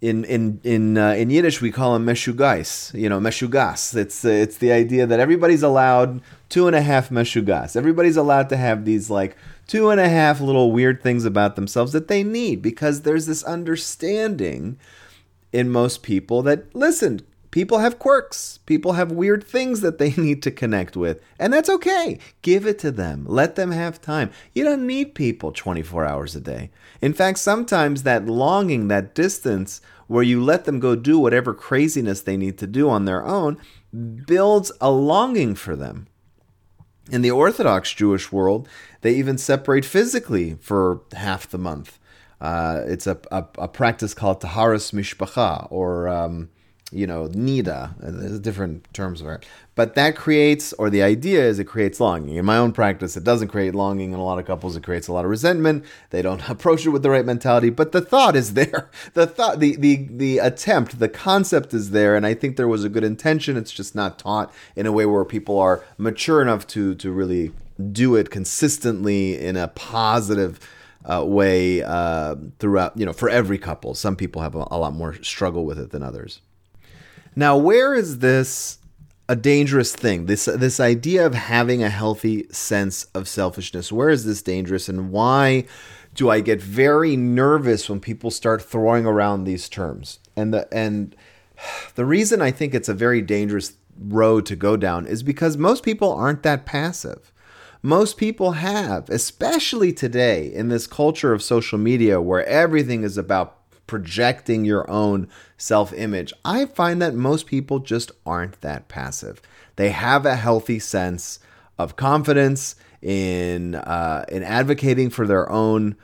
in 0.00 0.24
in 0.24 0.60
in 0.62 0.98
uh, 0.98 1.12
in 1.12 1.30
Yiddish 1.30 1.60
we 1.60 1.70
call 1.70 1.94
them 1.94 2.04
meshugais, 2.04 2.92
you 2.98 3.08
know, 3.08 3.18
meshugas. 3.18 3.96
It's 3.96 4.24
uh, 4.24 4.28
it's 4.28 4.58
the 4.58 4.72
idea 4.72 5.06
that 5.06 5.20
everybody's 5.20 5.62
allowed 5.62 6.20
two 6.48 6.66
and 6.66 6.76
a 6.76 6.82
half 6.82 7.08
meshugas. 7.08 7.76
Everybody's 7.76 8.16
allowed 8.16 8.48
to 8.50 8.56
have 8.56 8.84
these 8.84 9.08
like 9.10 9.36
two 9.66 9.90
and 9.90 10.00
a 10.00 10.08
half 10.08 10.40
little 10.40 10.70
weird 10.70 11.02
things 11.02 11.24
about 11.24 11.56
themselves 11.56 11.92
that 11.92 12.08
they 12.08 12.22
need 12.22 12.62
because 12.62 13.02
there's 13.02 13.26
this 13.26 13.42
understanding 13.44 14.78
in 15.52 15.70
most 15.70 16.02
people 16.02 16.42
that, 16.42 16.74
listen, 16.74 17.20
people 17.56 17.78
have 17.78 17.98
quirks. 17.98 18.58
People 18.66 18.92
have 18.92 19.10
weird 19.10 19.42
things 19.42 19.80
that 19.80 19.96
they 19.96 20.10
need 20.18 20.42
to 20.42 20.50
connect 20.50 20.94
with. 20.94 21.22
And 21.38 21.54
that's 21.54 21.70
okay. 21.70 22.18
Give 22.42 22.66
it 22.66 22.78
to 22.80 22.90
them. 22.90 23.24
Let 23.26 23.56
them 23.56 23.70
have 23.70 23.98
time. 23.98 24.30
You 24.52 24.62
don't 24.62 24.86
need 24.86 25.14
people 25.14 25.52
24 25.52 26.04
hours 26.04 26.36
a 26.36 26.40
day. 26.42 26.68
In 27.00 27.14
fact, 27.14 27.38
sometimes 27.38 28.02
that 28.02 28.26
longing, 28.26 28.88
that 28.88 29.14
distance, 29.14 29.80
where 30.06 30.22
you 30.22 30.44
let 30.44 30.66
them 30.66 30.80
go 30.80 30.94
do 30.94 31.18
whatever 31.18 31.54
craziness 31.54 32.20
they 32.20 32.36
need 32.36 32.58
to 32.58 32.66
do 32.66 32.90
on 32.90 33.06
their 33.06 33.24
own, 33.24 33.56
builds 34.26 34.70
a 34.78 34.90
longing 34.90 35.54
for 35.54 35.74
them. 35.74 36.08
In 37.10 37.22
the 37.22 37.30
Orthodox 37.30 37.90
Jewish 37.94 38.30
world, 38.30 38.68
they 39.00 39.14
even 39.14 39.38
separate 39.38 39.86
physically 39.86 40.58
for 40.60 41.00
half 41.14 41.48
the 41.48 41.56
month. 41.56 41.98
Uh, 42.38 42.82
it's 42.84 43.06
a, 43.06 43.18
a, 43.32 43.46
a, 43.56 43.66
practice 43.66 44.12
called 44.12 44.42
Taharas 44.42 44.92
Mishpacha, 44.92 45.68
or 45.70 46.06
um, 46.06 46.50
you 46.96 47.06
know, 47.06 47.28
nida. 47.28 47.94
There's 48.00 48.40
different 48.40 48.92
terms 48.94 49.20
for 49.20 49.34
it. 49.34 49.46
But 49.74 49.94
that 49.94 50.16
creates, 50.16 50.72
or 50.72 50.88
the 50.88 51.02
idea 51.02 51.44
is 51.44 51.58
it 51.58 51.64
creates 51.64 52.00
longing. 52.00 52.36
In 52.36 52.46
my 52.46 52.56
own 52.56 52.72
practice, 52.72 53.14
it 53.16 53.24
doesn't 53.24 53.48
create 53.48 53.74
longing. 53.74 54.12
In 54.12 54.18
a 54.18 54.24
lot 54.24 54.38
of 54.38 54.46
couples, 54.46 54.74
it 54.74 54.82
creates 54.82 55.06
a 55.06 55.12
lot 55.12 55.26
of 55.26 55.30
resentment. 55.30 55.84
They 56.08 56.22
don't 56.22 56.48
approach 56.48 56.86
it 56.86 56.90
with 56.90 57.02
the 57.02 57.10
right 57.10 57.26
mentality. 57.26 57.68
But 57.68 57.92
the 57.92 58.00
thought 58.00 58.34
is 58.34 58.54
there. 58.54 58.90
The 59.12 59.26
thought, 59.26 59.60
the 59.60 59.76
the 59.76 60.08
the 60.10 60.38
attempt, 60.38 60.98
the 60.98 61.08
concept 61.08 61.72
is 61.72 61.90
there, 61.90 62.16
and 62.16 62.26
I 62.26 62.34
think 62.34 62.56
there 62.56 62.68
was 62.68 62.84
a 62.84 62.88
good 62.88 63.04
intention. 63.04 63.56
It's 63.56 63.72
just 63.72 63.94
not 63.94 64.18
taught 64.18 64.52
in 64.74 64.84
a 64.86 64.92
way 64.92 65.06
where 65.06 65.24
people 65.24 65.58
are 65.58 65.82
mature 65.96 66.42
enough 66.42 66.66
to 66.68 66.94
to 66.96 67.10
really 67.10 67.52
do 67.92 68.14
it 68.14 68.30
consistently 68.30 69.38
in 69.38 69.56
a 69.56 69.68
positive 69.68 70.60
uh, 71.06 71.24
way 71.24 71.82
uh, 71.82 72.36
throughout, 72.58 72.96
you 72.98 73.06
know, 73.06 73.12
for 73.12 73.28
every 73.28 73.58
couple. 73.58 73.94
Some 73.94 74.16
people 74.16 74.42
have 74.42 74.54
a, 74.54 74.66
a 74.70 74.78
lot 74.78 74.92
more 74.92 75.14
struggle 75.22 75.64
with 75.64 75.78
it 75.78 75.90
than 75.90 76.02
others. 76.02 76.40
Now, 77.36 77.58
where 77.58 77.94
is 77.94 78.18
this 78.18 78.78
a 79.28 79.36
dangerous 79.36 79.94
thing? 79.94 80.24
This 80.24 80.46
this 80.46 80.80
idea 80.80 81.26
of 81.26 81.34
having 81.34 81.82
a 81.82 81.90
healthy 81.90 82.46
sense 82.50 83.04
of 83.14 83.28
selfishness. 83.28 83.92
Where 83.92 84.08
is 84.08 84.24
this 84.24 84.40
dangerous, 84.40 84.88
and 84.88 85.10
why 85.10 85.66
do 86.14 86.30
I 86.30 86.40
get 86.40 86.62
very 86.62 87.14
nervous 87.14 87.90
when 87.90 88.00
people 88.00 88.30
start 88.30 88.62
throwing 88.62 89.04
around 89.04 89.44
these 89.44 89.68
terms? 89.68 90.18
And 90.34 90.54
the 90.54 90.66
and 90.72 91.14
the 91.94 92.06
reason 92.06 92.40
I 92.40 92.50
think 92.50 92.74
it's 92.74 92.88
a 92.88 92.94
very 92.94 93.20
dangerous 93.20 93.74
road 93.98 94.46
to 94.46 94.56
go 94.56 94.76
down 94.76 95.06
is 95.06 95.22
because 95.22 95.56
most 95.56 95.82
people 95.82 96.12
aren't 96.12 96.42
that 96.42 96.66
passive 96.66 97.32
most 97.82 98.16
people 98.16 98.52
have, 98.52 99.08
especially 99.10 99.92
today 99.92 100.52
in 100.52 100.68
this 100.68 100.88
culture 100.88 101.32
of 101.32 101.40
social 101.40 101.78
media 101.78 102.20
where 102.20 102.44
everything 102.46 103.04
is 103.04 103.16
about 103.16 103.65
projecting 103.86 104.64
your 104.64 104.88
own 104.90 105.28
self 105.56 105.92
image. 105.92 106.32
I 106.44 106.66
find 106.66 107.00
that 107.02 107.14
most 107.14 107.46
people 107.46 107.78
just 107.78 108.10
aren't 108.24 108.60
that 108.60 108.88
passive. 108.88 109.40
They 109.76 109.90
have 109.90 110.26
a 110.26 110.36
healthy 110.36 110.78
sense 110.78 111.38
of 111.78 111.96
confidence 111.96 112.76
in 113.02 113.74
uh, 113.74 114.24
in 114.28 114.42
advocating 114.42 115.10
for 115.10 115.26
their 115.26 115.50
own 115.50 115.96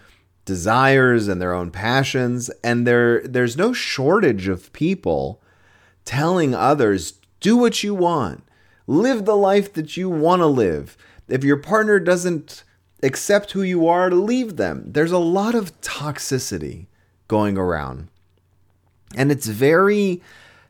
desires 0.44 1.28
and 1.28 1.40
their 1.40 1.54
own 1.54 1.70
passions, 1.70 2.50
and 2.62 2.86
there 2.86 3.22
there's 3.22 3.56
no 3.56 3.72
shortage 3.72 4.48
of 4.48 4.72
people 4.72 5.42
telling 6.04 6.54
others 6.54 7.14
do 7.40 7.56
what 7.56 7.82
you 7.82 7.94
want, 7.94 8.44
live 8.86 9.24
the 9.24 9.36
life 9.36 9.72
that 9.72 9.96
you 9.96 10.08
want 10.08 10.40
to 10.40 10.46
live. 10.46 10.96
If 11.28 11.44
your 11.44 11.56
partner 11.56 11.98
doesn't 11.98 12.64
accept 13.02 13.52
who 13.52 13.62
you 13.62 13.88
are, 13.88 14.10
leave 14.10 14.56
them. 14.56 14.84
There's 14.86 15.12
a 15.12 15.18
lot 15.18 15.54
of 15.54 15.80
toxicity 15.80 16.86
going 17.32 17.56
around. 17.56 18.08
And 19.16 19.32
it's 19.32 19.46
very 19.46 20.20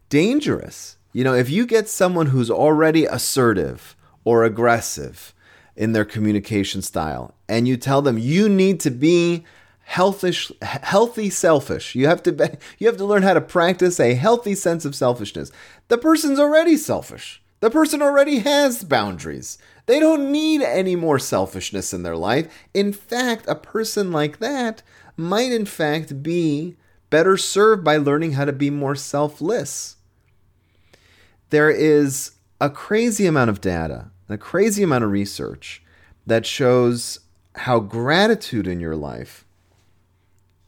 dangerous. 0.08 0.96
You 1.12 1.24
know, 1.24 1.34
if 1.34 1.50
you 1.50 1.66
get 1.66 1.88
someone 1.88 2.26
who's 2.26 2.52
already 2.52 3.04
assertive 3.04 3.96
or 4.22 4.44
aggressive 4.44 5.34
in 5.74 5.90
their 5.90 6.04
communication 6.04 6.80
style 6.80 7.34
and 7.48 7.66
you 7.66 7.76
tell 7.76 8.00
them 8.00 8.16
you 8.16 8.48
need 8.48 8.78
to 8.78 8.92
be 8.92 9.44
healthish 9.90 10.52
healthy 10.62 11.28
selfish 11.28 11.96
you 11.96 12.06
have 12.06 12.22
to 12.22 12.30
be, 12.30 12.44
you 12.78 12.86
have 12.86 12.96
to 12.96 13.04
learn 13.04 13.24
how 13.24 13.34
to 13.34 13.40
practice 13.40 13.98
a 13.98 14.14
healthy 14.14 14.54
sense 14.54 14.84
of 14.84 14.94
selfishness 14.94 15.50
the 15.88 15.98
person's 15.98 16.38
already 16.38 16.76
selfish 16.76 17.42
the 17.58 17.70
person 17.70 18.00
already 18.00 18.38
has 18.38 18.84
boundaries 18.84 19.58
they 19.86 19.98
don't 19.98 20.30
need 20.30 20.62
any 20.62 20.94
more 20.94 21.18
selfishness 21.18 21.92
in 21.92 22.02
their 22.02 22.16
life. 22.16 22.48
In 22.72 22.92
fact, 22.92 23.46
a 23.48 23.54
person 23.54 24.12
like 24.12 24.38
that 24.38 24.82
might, 25.16 25.52
in 25.52 25.66
fact, 25.66 26.22
be 26.22 26.76
better 27.10 27.36
served 27.36 27.84
by 27.84 27.96
learning 27.96 28.32
how 28.32 28.44
to 28.44 28.52
be 28.52 28.70
more 28.70 28.94
selfless. 28.94 29.96
There 31.50 31.70
is 31.70 32.32
a 32.60 32.70
crazy 32.70 33.26
amount 33.26 33.50
of 33.50 33.60
data, 33.60 34.10
a 34.28 34.38
crazy 34.38 34.82
amount 34.82 35.04
of 35.04 35.10
research 35.10 35.82
that 36.26 36.46
shows 36.46 37.20
how 37.54 37.80
gratitude 37.80 38.66
in 38.66 38.80
your 38.80 38.96
life 38.96 39.44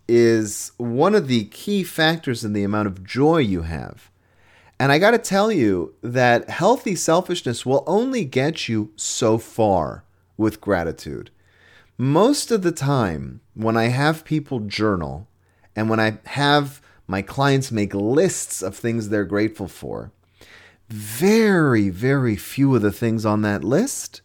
is 0.06 0.72
one 0.76 1.14
of 1.14 1.28
the 1.28 1.44
key 1.46 1.82
factors 1.82 2.44
in 2.44 2.52
the 2.52 2.64
amount 2.64 2.88
of 2.88 3.04
joy 3.04 3.38
you 3.38 3.62
have. 3.62 4.10
And 4.78 4.92
I 4.92 4.98
got 4.98 5.12
to 5.12 5.18
tell 5.18 5.50
you 5.50 5.94
that 6.02 6.50
healthy 6.50 6.94
selfishness 6.94 7.64
will 7.64 7.84
only 7.86 8.24
get 8.24 8.68
you 8.68 8.92
so 8.96 9.38
far 9.38 10.04
with 10.36 10.60
gratitude. 10.60 11.30
Most 11.96 12.50
of 12.50 12.62
the 12.62 12.72
time, 12.72 13.40
when 13.54 13.76
I 13.76 13.84
have 13.84 14.24
people 14.24 14.60
journal 14.60 15.28
and 15.76 15.88
when 15.88 16.00
I 16.00 16.18
have 16.24 16.82
my 17.06 17.22
clients 17.22 17.70
make 17.70 17.94
lists 17.94 18.62
of 18.62 18.76
things 18.76 19.08
they're 19.08 19.24
grateful 19.24 19.68
for, 19.68 20.10
very, 20.88 21.88
very 21.88 22.36
few 22.36 22.74
of 22.74 22.82
the 22.82 22.92
things 22.92 23.24
on 23.24 23.42
that 23.42 23.64
list 23.64 24.22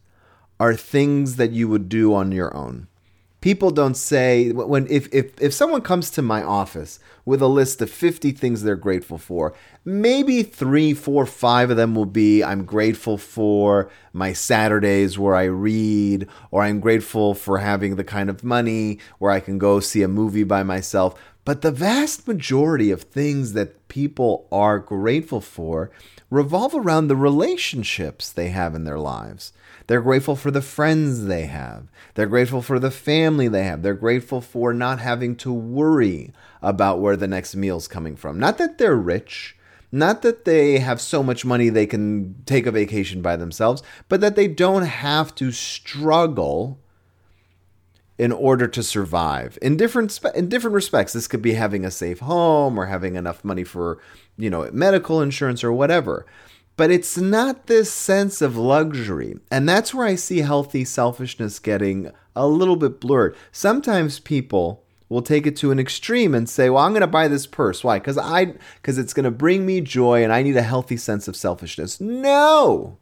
are 0.59 0.75
things 0.75 1.35
that 1.35 1.51
you 1.51 1.67
would 1.67 1.87
do 1.89 2.13
on 2.13 2.31
your 2.31 2.55
own 2.55 2.88
people 3.41 3.71
don't 3.71 3.95
say 3.95 4.51
when 4.51 4.87
if, 4.87 5.07
if 5.13 5.39
if 5.41 5.53
someone 5.53 5.81
comes 5.81 6.09
to 6.11 6.21
my 6.21 6.43
office 6.43 6.99
with 7.25 7.41
a 7.41 7.47
list 7.47 7.81
of 7.81 7.89
50 7.89 8.31
things 8.31 8.63
they're 8.63 8.75
grateful 8.75 9.17
for 9.17 9.53
maybe 9.85 10.43
three 10.43 10.93
four 10.93 11.25
five 11.25 11.69
of 11.69 11.77
them 11.77 11.95
will 11.95 12.05
be 12.05 12.43
i'm 12.43 12.65
grateful 12.65 13.17
for 13.17 13.89
my 14.13 14.33
saturdays 14.33 15.17
where 15.17 15.35
i 15.35 15.43
read 15.43 16.27
or 16.51 16.63
i'm 16.63 16.79
grateful 16.79 17.33
for 17.33 17.59
having 17.59 17.95
the 17.95 18.03
kind 18.03 18.29
of 18.29 18.43
money 18.43 18.99
where 19.19 19.31
i 19.31 19.39
can 19.39 19.57
go 19.57 19.79
see 19.79 20.01
a 20.01 20.07
movie 20.07 20.43
by 20.43 20.63
myself 20.63 21.19
but 21.45 21.61
the 21.61 21.71
vast 21.71 22.27
majority 22.27 22.91
of 22.91 23.03
things 23.03 23.53
that 23.53 23.87
people 23.87 24.47
are 24.51 24.79
grateful 24.79 25.41
for 25.41 25.91
revolve 26.29 26.75
around 26.75 27.07
the 27.07 27.15
relationships 27.15 28.31
they 28.31 28.49
have 28.49 28.75
in 28.75 28.83
their 28.83 28.99
lives 28.99 29.51
they're 29.89 30.01
grateful 30.01 30.35
for 30.35 30.51
the 30.51 30.61
friends 30.61 31.25
they 31.25 31.47
have. 31.47 31.87
They're 32.13 32.27
grateful 32.27 32.61
for 32.61 32.77
the 32.77 32.91
family 32.91 33.47
they 33.47 33.63
have. 33.63 33.81
They're 33.81 33.95
grateful 33.95 34.39
for 34.39 34.71
not 34.71 34.99
having 34.99 35.35
to 35.37 35.51
worry 35.51 36.31
about 36.61 36.99
where 36.99 37.17
the 37.17 37.27
next 37.27 37.55
meal's 37.55 37.87
coming 37.87 38.15
from. 38.15 38.37
Not 38.37 38.59
that 38.59 38.77
they're 38.77 38.95
rich, 38.95 39.57
not 39.91 40.21
that 40.21 40.45
they 40.45 40.77
have 40.77 41.01
so 41.01 41.23
much 41.23 41.43
money 41.43 41.69
they 41.69 41.87
can 41.87 42.35
take 42.45 42.67
a 42.67 42.71
vacation 42.71 43.23
by 43.23 43.35
themselves, 43.35 43.81
but 44.09 44.21
that 44.21 44.35
they 44.35 44.47
don't 44.47 44.83
have 44.83 45.33
to 45.35 45.51
struggle 45.51 46.79
in 48.19 48.31
order 48.31 48.67
to 48.67 48.83
survive 48.83 49.57
in 49.61 49.75
different 49.77 50.11
spe- 50.11 50.35
in 50.35 50.47
different 50.47 50.75
respects 50.75 51.13
this 51.13 51.27
could 51.27 51.41
be 51.41 51.53
having 51.53 51.83
a 51.83 51.89
safe 51.89 52.19
home 52.19 52.77
or 52.77 52.85
having 52.85 53.15
enough 53.15 53.43
money 53.43 53.63
for 53.63 53.97
you 54.37 54.49
know 54.49 54.69
medical 54.71 55.21
insurance 55.21 55.63
or 55.63 55.71
whatever 55.71 56.25
but 56.79 56.91
it's 56.91 57.17
not 57.17 57.67
this 57.67 57.91
sense 57.91 58.41
of 58.41 58.55
luxury. 58.55 59.35
And 59.51 59.67
that's 59.67 59.93
where 59.93 60.07
I 60.07 60.15
see 60.15 60.37
healthy 60.37 60.85
selfishness 60.85 61.59
getting 61.59 62.09
a 62.37 62.47
little 62.47 62.77
bit 62.77 63.01
blurred. 63.01 63.35
Sometimes 63.51 64.19
people 64.21 64.85
will 65.09 65.21
take 65.21 65.45
it 65.45 65.57
to 65.57 65.71
an 65.71 65.79
extreme 65.79 66.33
and 66.33 66.47
say, 66.47 66.69
"Well, 66.69 66.81
I'm 66.81 66.93
going 66.93 67.01
to 67.01 67.07
buy 67.07 67.27
this 67.27 67.45
purse. 67.45 67.83
Why? 67.83 67.99
Cuz 67.99 68.17
I 68.17 68.53
cuz 68.81 68.97
it's 68.97 69.11
going 69.11 69.25
to 69.25 69.29
bring 69.29 69.65
me 69.65 69.81
joy 69.81 70.23
and 70.23 70.31
I 70.31 70.41
need 70.41 70.55
a 70.55 70.61
healthy 70.61 70.95
sense 70.95 71.27
of 71.27 71.35
selfishness." 71.35 71.99
No. 71.99 72.97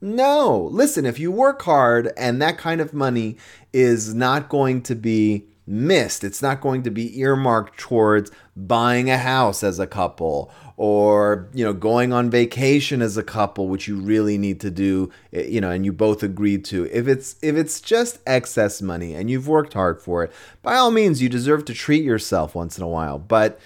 No. 0.00 0.68
Listen, 0.72 1.06
if 1.06 1.18
you 1.18 1.30
work 1.30 1.62
hard 1.62 2.12
and 2.16 2.40
that 2.42 2.58
kind 2.58 2.80
of 2.80 2.92
money 2.92 3.36
is 3.72 4.14
not 4.14 4.48
going 4.48 4.82
to 4.82 4.94
be 4.94 5.46
missed. 5.66 6.22
It's 6.22 6.40
not 6.40 6.60
going 6.60 6.82
to 6.84 6.90
be 6.90 7.18
earmarked 7.18 7.76
towards 7.76 8.30
buying 8.56 9.10
a 9.10 9.18
house 9.18 9.62
as 9.64 9.78
a 9.80 9.86
couple 9.86 10.50
or 10.76 11.48
you 11.52 11.64
know 11.64 11.72
going 11.72 12.12
on 12.12 12.30
vacation 12.30 13.02
as 13.02 13.16
a 13.16 13.22
couple 13.22 13.68
which 13.68 13.88
you 13.88 13.96
really 13.96 14.38
need 14.38 14.60
to 14.60 14.70
do 14.70 15.10
eh, 15.32 15.42
you 15.42 15.60
know 15.60 15.70
and 15.70 15.84
you 15.84 15.92
both 15.92 16.22
agreed 16.22 16.64
to 16.64 16.84
if 16.92 17.08
it's 17.08 17.36
if 17.42 17.56
it's 17.56 17.80
just 17.80 18.18
excess 18.26 18.80
money 18.82 19.14
and 19.14 19.30
you've 19.30 19.48
worked 19.48 19.72
hard 19.72 20.00
for 20.00 20.22
it 20.22 20.32
by 20.62 20.76
all 20.76 20.90
means 20.90 21.20
you 21.20 21.28
deserve 21.28 21.64
to 21.64 21.74
treat 21.74 22.04
yourself 22.04 22.54
once 22.54 22.76
in 22.76 22.84
a 22.84 22.88
while 22.88 23.18
but 23.18 23.58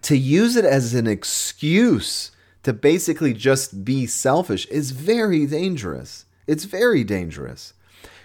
to 0.00 0.16
use 0.16 0.56
it 0.56 0.64
as 0.64 0.94
an 0.94 1.06
excuse 1.06 2.31
to 2.62 2.72
basically 2.72 3.32
just 3.32 3.84
be 3.84 4.06
selfish 4.06 4.66
is 4.66 4.92
very 4.92 5.46
dangerous. 5.46 6.26
It's 6.46 6.64
very 6.64 7.04
dangerous. 7.04 7.74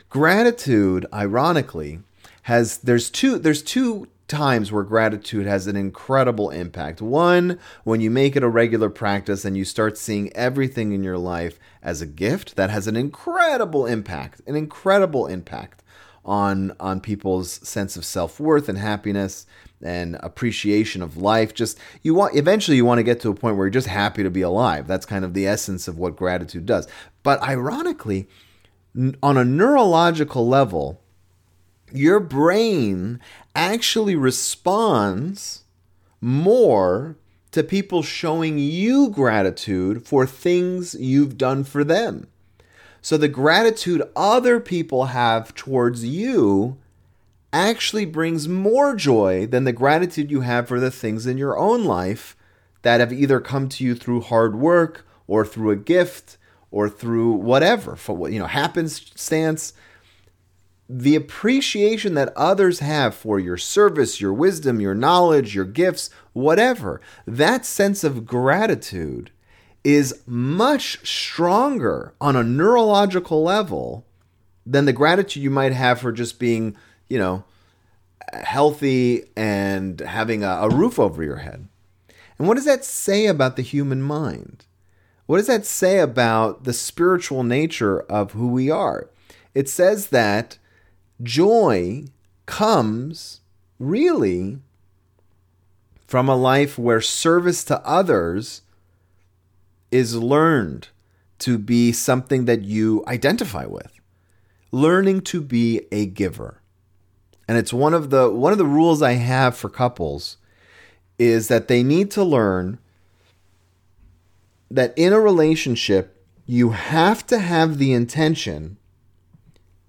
Gratitude 0.09 1.05
ironically 1.13 1.99
has 2.43 2.77
there's 2.77 3.09
two 3.09 3.37
there's 3.37 3.61
two 3.61 4.07
times 4.27 4.71
where 4.71 4.83
gratitude 4.83 5.45
has 5.45 5.67
an 5.67 5.75
incredible 5.75 6.49
impact. 6.49 7.01
One, 7.01 7.59
when 7.83 8.01
you 8.01 8.11
make 8.11 8.35
it 8.35 8.43
a 8.43 8.49
regular 8.49 8.89
practice 8.89 9.45
and 9.45 9.57
you 9.57 9.63
start 9.63 9.97
seeing 9.97 10.31
everything 10.33 10.91
in 10.91 11.03
your 11.03 11.17
life 11.17 11.59
as 11.81 12.01
a 12.01 12.05
gift, 12.05 12.55
that 12.57 12.69
has 12.69 12.87
an 12.87 12.97
incredible 12.97 13.85
impact, 13.85 14.41
an 14.45 14.55
incredible 14.55 15.27
impact 15.27 15.83
on 16.25 16.73
on 16.79 16.99
people's 16.99 17.51
sense 17.67 17.95
of 17.95 18.05
self-worth 18.05 18.67
and 18.67 18.77
happiness 18.77 19.45
and 19.81 20.17
appreciation 20.21 21.01
of 21.01 21.17
life. 21.17 21.53
Just 21.53 21.79
you 22.01 22.13
want 22.13 22.35
eventually 22.35 22.77
you 22.77 22.85
want 22.85 22.99
to 22.99 23.03
get 23.03 23.19
to 23.21 23.29
a 23.29 23.35
point 23.35 23.57
where 23.57 23.65
you're 23.65 23.71
just 23.71 23.87
happy 23.87 24.23
to 24.23 24.29
be 24.29 24.41
alive. 24.41 24.87
That's 24.87 25.05
kind 25.05 25.23
of 25.23 25.33
the 25.33 25.47
essence 25.47 25.87
of 25.87 25.97
what 25.97 26.15
gratitude 26.15 26.65
does. 26.65 26.87
But 27.23 27.41
ironically, 27.41 28.27
on 29.21 29.37
a 29.37 29.45
neurological 29.45 30.47
level, 30.47 31.01
your 31.91 32.19
brain 32.19 33.19
actually 33.55 34.15
responds 34.15 35.63
more 36.19 37.15
to 37.51 37.63
people 37.63 38.03
showing 38.03 38.57
you 38.57 39.09
gratitude 39.09 40.05
for 40.05 40.25
things 40.25 40.95
you've 40.95 41.37
done 41.37 41.63
for 41.63 41.83
them. 41.83 42.27
So 43.01 43.17
the 43.17 43.27
gratitude 43.27 44.01
other 44.15 44.59
people 44.59 45.05
have 45.05 45.55
towards 45.55 46.03
you 46.05 46.77
actually 47.57 48.05
brings 48.05 48.47
more 48.47 48.95
joy 48.95 49.47
than 49.47 49.63
the 49.63 49.73
gratitude 49.73 50.31
you 50.31 50.41
have 50.41 50.67
for 50.67 50.79
the 50.79 50.91
things 50.91 51.25
in 51.25 51.37
your 51.37 51.57
own 51.57 51.83
life 51.85 52.35
that 52.83 52.99
have 52.99 53.11
either 53.11 53.39
come 53.39 53.67
to 53.69 53.83
you 53.83 53.95
through 53.95 54.21
hard 54.21 54.55
work 54.55 55.05
or 55.27 55.45
through 55.45 55.71
a 55.71 55.75
gift 55.75 56.37
or 56.71 56.89
through 56.89 57.31
whatever 57.31 57.95
for 57.95 58.15
what 58.15 58.31
you 58.31 58.39
know 58.39 58.47
happenstance. 58.47 59.73
The 60.89 61.15
appreciation 61.15 62.13
that 62.13 62.31
others 62.37 62.79
have 62.79 63.13
for 63.13 63.39
your 63.39 63.57
service, 63.57 64.21
your 64.21 64.33
wisdom, 64.33 64.79
your 64.79 64.95
knowledge, 64.95 65.53
your 65.53 65.65
gifts, 65.65 66.09
whatever, 66.33 67.01
that 67.25 67.65
sense 67.65 68.03
of 68.03 68.25
gratitude 68.25 69.31
is 69.83 70.21
much 70.25 71.05
stronger 71.07 72.13
on 72.19 72.35
a 72.35 72.43
neurological 72.43 73.43
level 73.43 74.05
than 74.65 74.85
the 74.85 74.93
gratitude 74.93 75.41
you 75.41 75.49
might 75.49 75.71
have 75.71 75.99
for 75.99 76.11
just 76.11 76.39
being, 76.39 76.75
you 77.09 77.17
know, 77.17 77.43
healthy 78.33 79.23
and 79.35 79.99
having 80.01 80.43
a, 80.43 80.49
a 80.61 80.69
roof 80.69 80.99
over 80.99 81.23
your 81.23 81.37
head. 81.37 81.67
And 82.37 82.47
what 82.47 82.55
does 82.55 82.65
that 82.65 82.85
say 82.85 83.25
about 83.25 83.55
the 83.55 83.61
human 83.61 84.01
mind? 84.01 84.65
What 85.25 85.37
does 85.37 85.47
that 85.47 85.65
say 85.65 85.99
about 85.99 86.63
the 86.63 86.73
spiritual 86.73 87.43
nature 87.43 87.99
of 88.01 88.31
who 88.31 88.47
we 88.47 88.69
are? 88.69 89.09
It 89.53 89.67
says 89.67 90.07
that 90.07 90.57
joy 91.21 92.05
comes 92.45 93.41
really 93.79 94.59
from 96.05 96.29
a 96.29 96.35
life 96.35 96.77
where 96.77 97.01
service 97.01 97.63
to 97.65 97.85
others 97.85 98.61
is 99.91 100.15
learned 100.15 100.89
to 101.39 101.57
be 101.57 101.91
something 101.91 102.45
that 102.45 102.63
you 102.63 103.03
identify 103.07 103.65
with 103.65 103.91
learning 104.71 105.21
to 105.21 105.41
be 105.41 105.81
a 105.91 106.05
giver 106.05 106.56
and 107.47 107.57
it's 107.57 107.73
one 107.73 107.93
of 107.93 108.09
the 108.09 108.29
one 108.29 108.51
of 108.51 108.57
the 108.57 108.65
rules 108.65 109.01
i 109.01 109.13
have 109.13 109.55
for 109.55 109.69
couples 109.69 110.37
is 111.19 111.47
that 111.47 111.67
they 111.67 111.83
need 111.83 112.11
to 112.11 112.23
learn 112.23 112.79
that 114.69 114.93
in 114.97 115.13
a 115.13 115.19
relationship 115.19 116.25
you 116.45 116.69
have 116.71 117.25
to 117.27 117.39
have 117.39 117.77
the 117.77 117.93
intention 117.93 118.77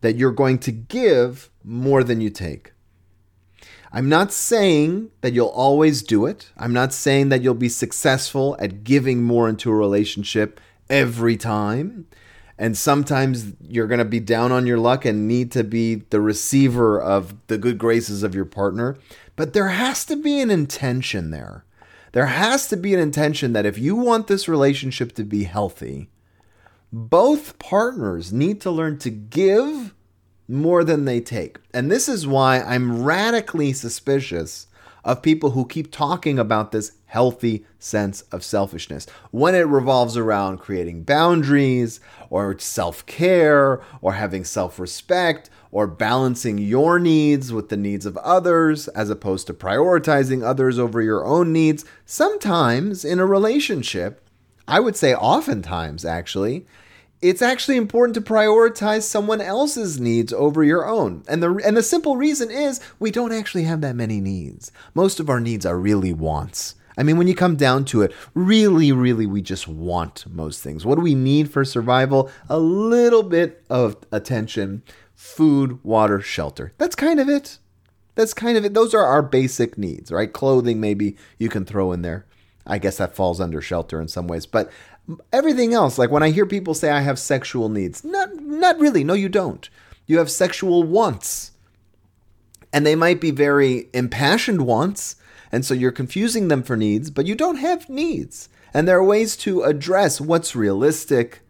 that 0.00 0.16
you're 0.16 0.32
going 0.32 0.58
to 0.58 0.72
give 0.72 1.50
more 1.64 2.02
than 2.04 2.20
you 2.20 2.30
take. 2.30 2.72
I'm 3.92 4.08
not 4.08 4.32
saying 4.32 5.10
that 5.22 5.32
you'll 5.32 5.46
always 5.46 6.02
do 6.02 6.26
it. 6.26 6.50
I'm 6.56 6.72
not 6.72 6.92
saying 6.92 7.30
that 7.30 7.42
you'll 7.42 7.54
be 7.54 7.68
successful 7.68 8.56
at 8.60 8.84
giving 8.84 9.22
more 9.22 9.48
into 9.48 9.70
a 9.70 9.74
relationship 9.74 10.60
every 10.90 11.36
time. 11.36 12.06
And 12.58 12.76
sometimes 12.76 13.52
you're 13.60 13.86
going 13.86 13.98
to 13.98 14.04
be 14.04 14.20
down 14.20 14.50
on 14.50 14.66
your 14.66 14.78
luck 14.78 15.04
and 15.04 15.28
need 15.28 15.52
to 15.52 15.62
be 15.62 15.96
the 16.10 16.20
receiver 16.20 17.00
of 17.00 17.34
the 17.46 17.58
good 17.58 17.78
graces 17.78 18.22
of 18.22 18.34
your 18.34 18.44
partner. 18.44 18.96
But 19.36 19.52
there 19.52 19.68
has 19.68 20.04
to 20.06 20.16
be 20.16 20.40
an 20.40 20.50
intention 20.50 21.30
there. 21.30 21.64
There 22.12 22.26
has 22.26 22.68
to 22.68 22.76
be 22.76 22.94
an 22.94 23.00
intention 23.00 23.52
that 23.52 23.66
if 23.66 23.78
you 23.78 23.94
want 23.94 24.26
this 24.26 24.48
relationship 24.48 25.12
to 25.14 25.24
be 25.24 25.44
healthy, 25.44 26.08
both 26.92 27.58
partners 27.58 28.32
need 28.32 28.60
to 28.62 28.70
learn 28.70 28.98
to 28.98 29.10
give 29.10 29.94
more 30.48 30.82
than 30.82 31.04
they 31.04 31.20
take. 31.20 31.58
And 31.74 31.90
this 31.90 32.08
is 32.08 32.26
why 32.26 32.60
I'm 32.60 33.02
radically 33.02 33.72
suspicious 33.74 34.67
of 35.04 35.22
people 35.22 35.50
who 35.50 35.66
keep 35.66 35.90
talking 35.90 36.38
about 36.38 36.72
this 36.72 36.92
healthy 37.06 37.64
sense 37.78 38.22
of 38.32 38.44
selfishness 38.44 39.06
when 39.30 39.54
it 39.54 39.66
revolves 39.66 40.16
around 40.16 40.58
creating 40.58 41.02
boundaries 41.02 42.00
or 42.28 42.58
self 42.58 43.04
care 43.06 43.80
or 44.00 44.14
having 44.14 44.44
self 44.44 44.78
respect 44.78 45.48
or 45.70 45.86
balancing 45.86 46.58
your 46.58 46.98
needs 46.98 47.52
with 47.52 47.68
the 47.68 47.76
needs 47.76 48.06
of 48.06 48.16
others 48.18 48.88
as 48.88 49.10
opposed 49.10 49.46
to 49.46 49.54
prioritizing 49.54 50.42
others 50.42 50.78
over 50.78 51.02
your 51.02 51.24
own 51.24 51.52
needs. 51.52 51.84
Sometimes 52.06 53.04
in 53.04 53.18
a 53.18 53.26
relationship, 53.26 54.22
I 54.66 54.80
would 54.80 54.96
say 54.96 55.14
oftentimes 55.14 56.04
actually, 56.04 56.66
it's 57.20 57.42
actually 57.42 57.76
important 57.76 58.14
to 58.14 58.20
prioritize 58.20 59.02
someone 59.02 59.40
else's 59.40 59.98
needs 59.98 60.32
over 60.32 60.62
your 60.62 60.86
own. 60.86 61.24
And 61.28 61.42
the 61.42 61.60
and 61.64 61.76
the 61.76 61.82
simple 61.82 62.16
reason 62.16 62.50
is 62.50 62.80
we 62.98 63.10
don't 63.10 63.32
actually 63.32 63.64
have 63.64 63.80
that 63.80 63.96
many 63.96 64.20
needs. 64.20 64.70
Most 64.94 65.18
of 65.18 65.28
our 65.28 65.40
needs 65.40 65.66
are 65.66 65.78
really 65.78 66.12
wants. 66.12 66.74
I 66.96 67.04
mean, 67.04 67.16
when 67.16 67.28
you 67.28 67.34
come 67.34 67.54
down 67.54 67.84
to 67.86 68.02
it, 68.02 68.12
really, 68.34 68.90
really, 68.90 69.24
we 69.24 69.40
just 69.40 69.68
want 69.68 70.24
most 70.28 70.62
things. 70.62 70.84
What 70.84 70.96
do 70.96 71.00
we 71.00 71.14
need 71.14 71.48
for 71.48 71.64
survival? 71.64 72.28
A 72.48 72.58
little 72.58 73.22
bit 73.22 73.62
of 73.70 73.96
attention, 74.10 74.82
food, 75.14 75.82
water, 75.84 76.20
shelter. 76.20 76.72
That's 76.76 76.96
kind 76.96 77.20
of 77.20 77.28
it. 77.28 77.58
That's 78.16 78.34
kind 78.34 78.58
of 78.58 78.64
it. 78.64 78.74
Those 78.74 78.94
are 78.94 79.04
our 79.04 79.22
basic 79.22 79.78
needs, 79.78 80.10
right? 80.10 80.32
Clothing, 80.32 80.80
maybe 80.80 81.16
you 81.38 81.48
can 81.48 81.64
throw 81.64 81.92
in 81.92 82.02
there. 82.02 82.26
I 82.66 82.78
guess 82.78 82.96
that 82.98 83.14
falls 83.14 83.40
under 83.40 83.62
shelter 83.62 84.00
in 84.00 84.08
some 84.08 84.26
ways. 84.26 84.44
But 84.44 84.68
everything 85.32 85.74
else, 85.74 85.98
like 85.98 86.10
when 86.10 86.22
I 86.22 86.30
hear 86.30 86.46
people 86.46 86.74
say 86.74 86.90
I 86.90 87.00
have 87.00 87.18
sexual 87.18 87.68
needs, 87.68 88.04
not 88.04 88.34
not 88.36 88.78
really. 88.78 89.04
No, 89.04 89.14
you 89.14 89.28
don't. 89.28 89.68
You 90.06 90.18
have 90.18 90.30
sexual 90.30 90.82
wants. 90.82 91.52
And 92.72 92.84
they 92.84 92.94
might 92.94 93.20
be 93.20 93.30
very 93.30 93.88
impassioned 93.94 94.62
wants, 94.62 95.16
and 95.50 95.64
so 95.64 95.72
you're 95.72 95.90
confusing 95.90 96.48
them 96.48 96.62
for 96.62 96.76
needs, 96.76 97.10
but 97.10 97.26
you 97.26 97.34
don't 97.34 97.56
have 97.56 97.88
needs. 97.88 98.48
And 98.74 98.86
there 98.86 98.98
are 98.98 99.04
ways 99.04 99.36
to 99.38 99.62
address 99.62 100.20
what's 100.20 100.54
realistic, 100.54 101.40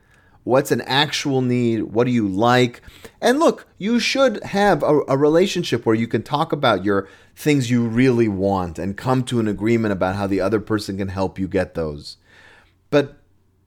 what's 0.45 0.71
an 0.71 0.81
actual 0.83 1.43
need, 1.43 1.83
what 1.83 2.05
do 2.05 2.11
you 2.11 2.27
like. 2.27 2.81
And 3.21 3.39
look, 3.39 3.67
you 3.77 3.99
should 3.99 4.43
have 4.45 4.83
a, 4.83 5.01
a, 5.09 5.17
relationship 5.17 5.85
where 5.85 5.95
you 5.95 6.07
can 6.07 6.23
talk 6.23 6.53
about 6.53 6.85
your 6.85 7.09
things 7.35 7.71
you 7.71 7.87
really 7.87 8.29
want 8.29 8.79
and 8.79 8.97
come 8.97 9.25
to 9.25 9.41
an 9.41 9.49
agreement 9.49 9.93
about 9.93 10.15
how 10.17 10.27
the 10.27 10.41
other 10.41 10.61
person 10.61 10.97
can 10.97 11.09
help 11.09 11.39
you 11.39 11.49
get 11.49 11.75
those. 11.75 12.17
But 12.91 13.18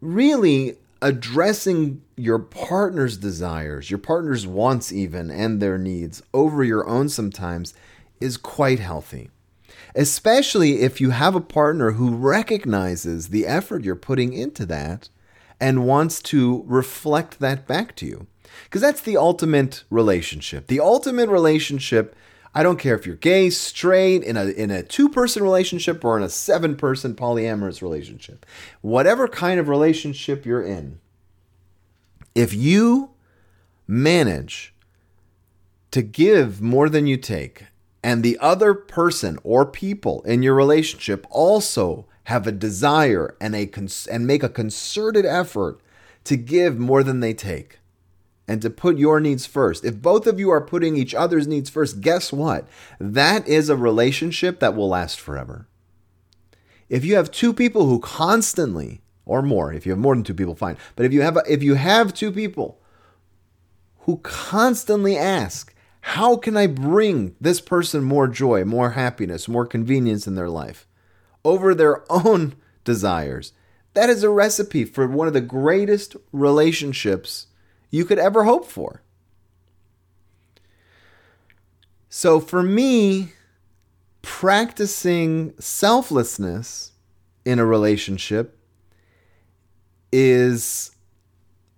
really 0.02 0.78
addressing 1.02 2.02
your 2.16 2.40
partner's 2.40 3.18
desires, 3.18 3.90
your 3.90 3.98
partner's 3.98 4.46
wants, 4.46 4.92
even, 4.92 5.32
and 5.32 5.62
their 5.62 5.78
needs 5.78 6.22
over 6.34 6.64
your 6.64 6.88
own 6.88 7.10
sometimes 7.10 7.74
is 8.20 8.38
quite 8.38 8.80
healthy. 8.80 9.30
Especially 9.96 10.82
if 10.82 11.02
you 11.02 11.10
have 11.10 11.36
a 11.36 11.42
partner 11.42 11.92
who 11.92 12.16
recognizes 12.16 13.30
the 13.30 13.48
effort 13.48 13.84
you're 13.84 13.96
putting 13.96 14.34
into 14.34 14.66
that 14.66 15.10
and 15.60 15.86
wants 15.86 16.22
to 16.22 16.64
reflect 16.68 17.40
that 17.40 17.68
back 17.68 17.96
to 17.96 18.06
you. 18.06 18.28
Because 18.66 18.82
that's 18.82 19.02
the 19.02 19.18
ultimate 19.18 19.84
relationship. 19.90 20.68
The 20.68 20.80
ultimate 20.80 21.30
relationship 21.30 22.16
I 22.54 22.64
don't 22.64 22.80
care 22.80 22.96
if 22.96 23.06
you're 23.06 23.16
gay, 23.16 23.50
straight, 23.50 24.24
in 24.24 24.36
a 24.36 24.48
in 24.48 24.72
a 24.72 24.84
two-person 24.84 25.42
relationship 25.42 26.04
or 26.04 26.18
in 26.18 26.24
a 26.24 26.30
seven-person 26.30 27.16
polyamorous 27.16 27.82
relationship. 27.82 28.46
Whatever 28.82 29.28
kind 29.28 29.60
of 29.60 29.70
relationship 29.70 30.46
you're 30.46 30.64
in, 30.64 31.00
if 32.36 32.54
you 32.54 33.12
manage 33.88 34.74
to 35.92 36.02
give 36.02 36.62
more 36.62 36.90
than 36.90 37.08
you 37.08 37.18
take 37.18 37.66
and 38.04 38.24
the 38.24 38.38
other 38.40 38.74
person 38.74 39.38
or 39.44 39.66
people 39.66 40.22
in 40.24 40.42
your 40.42 40.56
relationship 40.56 41.26
also 41.30 42.06
have 42.26 42.48
a 42.48 42.52
desire 42.52 43.36
and 43.40 43.56
a 43.56 43.66
cons- 43.66 44.08
and 44.08 44.26
make 44.26 44.44
a 44.44 44.50
concerted 44.50 45.26
effort 45.26 45.80
to 46.24 46.38
give 46.38 46.78
more 46.78 47.04
than 47.04 47.20
they 47.20 47.34
take 47.34 47.80
and 48.52 48.62
to 48.62 48.70
put 48.70 48.98
your 48.98 49.22
needs 49.22 49.46
first. 49.46 49.86
If 49.86 50.02
both 50.02 50.28
of 50.28 50.38
you 50.38 50.50
are 50.50 50.60
putting 50.60 50.98
each 50.98 51.16
other's 51.16 51.48
needs 51.48 51.70
first, 51.70 52.02
guess 52.02 52.34
what? 52.34 52.68
That 53.00 53.48
is 53.48 53.70
a 53.70 53.78
relationship 53.78 54.60
that 54.60 54.76
will 54.76 54.90
last 54.90 55.22
forever. 55.22 55.70
If 56.90 57.06
you 57.06 57.16
have 57.16 57.32
two 57.32 57.54
people 57.54 57.86
who 57.86 58.00
constantly 58.00 59.00
or 59.26 59.42
more, 59.42 59.72
if 59.72 59.86
you 59.86 59.94
have 59.94 60.00
more 60.00 60.14
than 60.14 60.26
two 60.26 60.34
people 60.34 60.56
fine, 60.56 60.76
but 60.98 61.06
if 61.06 61.14
you 61.14 61.22
have 61.22 61.38
if 61.48 61.64
you 61.64 61.76
have 61.76 62.14
two 62.14 62.30
people 62.30 62.82
who 64.00 64.18
constantly 64.18 65.16
ask, 65.16 65.74
how 66.02 66.36
can 66.36 66.58
I 66.58 66.68
bring 66.68 67.38
this 67.40 67.62
person 67.62 68.04
more 68.04 68.28
joy, 68.28 68.66
more 68.66 68.92
happiness, 68.92 69.48
more 69.48 69.66
convenience 69.66 70.28
in 70.28 70.36
their 70.36 70.50
life 70.50 70.86
over 71.46 71.74
their 71.74 72.04
own 72.12 72.56
desires? 72.84 73.54
That 73.94 74.10
is 74.10 74.24
a 74.24 74.30
recipe 74.30 74.84
for 74.84 75.08
one 75.08 75.28
of 75.28 75.34
the 75.34 75.40
greatest 75.40 76.18
relationships 76.34 77.48
you 77.92 78.06
could 78.06 78.18
ever 78.18 78.46
hope 78.46 78.66
for. 78.66 79.04
So 82.10 82.40
for 82.40 82.64
me, 82.64 83.34
practicing 84.22 85.54
selflessness 85.60 86.92
in 87.46 87.60
a 87.60 87.66
relationship 87.66 88.58
is 90.12 90.92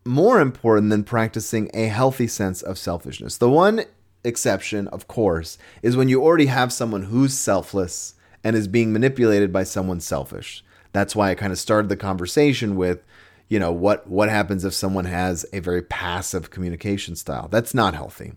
more 0.06 0.42
important 0.42 0.90
than 0.90 1.04
practicing 1.04 1.70
a 1.74 1.86
healthy 1.86 2.28
sense 2.28 2.62
of 2.62 2.78
selfishness. 2.78 3.38
The 3.38 3.50
one 3.50 3.86
exception, 4.24 4.88
of 4.90 5.08
course, 5.08 5.58
is 5.82 5.96
when 5.96 6.10
you 6.10 6.24
already 6.24 6.48
have 6.48 6.74
someone 6.74 7.04
who's 7.04 7.34
selfless 7.34 8.16
and 8.44 8.56
is 8.56 8.68
being 8.68 8.92
manipulated 8.92 9.54
by 9.54 9.64
someone 9.64 10.00
selfish. 10.00 10.64
That's 10.92 11.16
why 11.16 11.32
I 11.32 11.36
kind 11.36 11.52
of 11.52 11.60
started 11.60 11.90
the 11.90 11.96
conversation 11.96 12.76
with, 12.76 13.04
you 13.50 13.60
know, 13.60 13.72
what 13.72 14.08
what 14.08 14.30
happens 14.30 14.66
if 14.66 14.74
someone 14.74 15.06
has 15.06 15.46
a 15.54 15.60
very 15.60 15.82
passive 15.82 16.50
communication 16.50 17.16
style? 17.16 17.48
That's 17.50 17.74
not 17.74 17.94
healthy. 17.94 18.34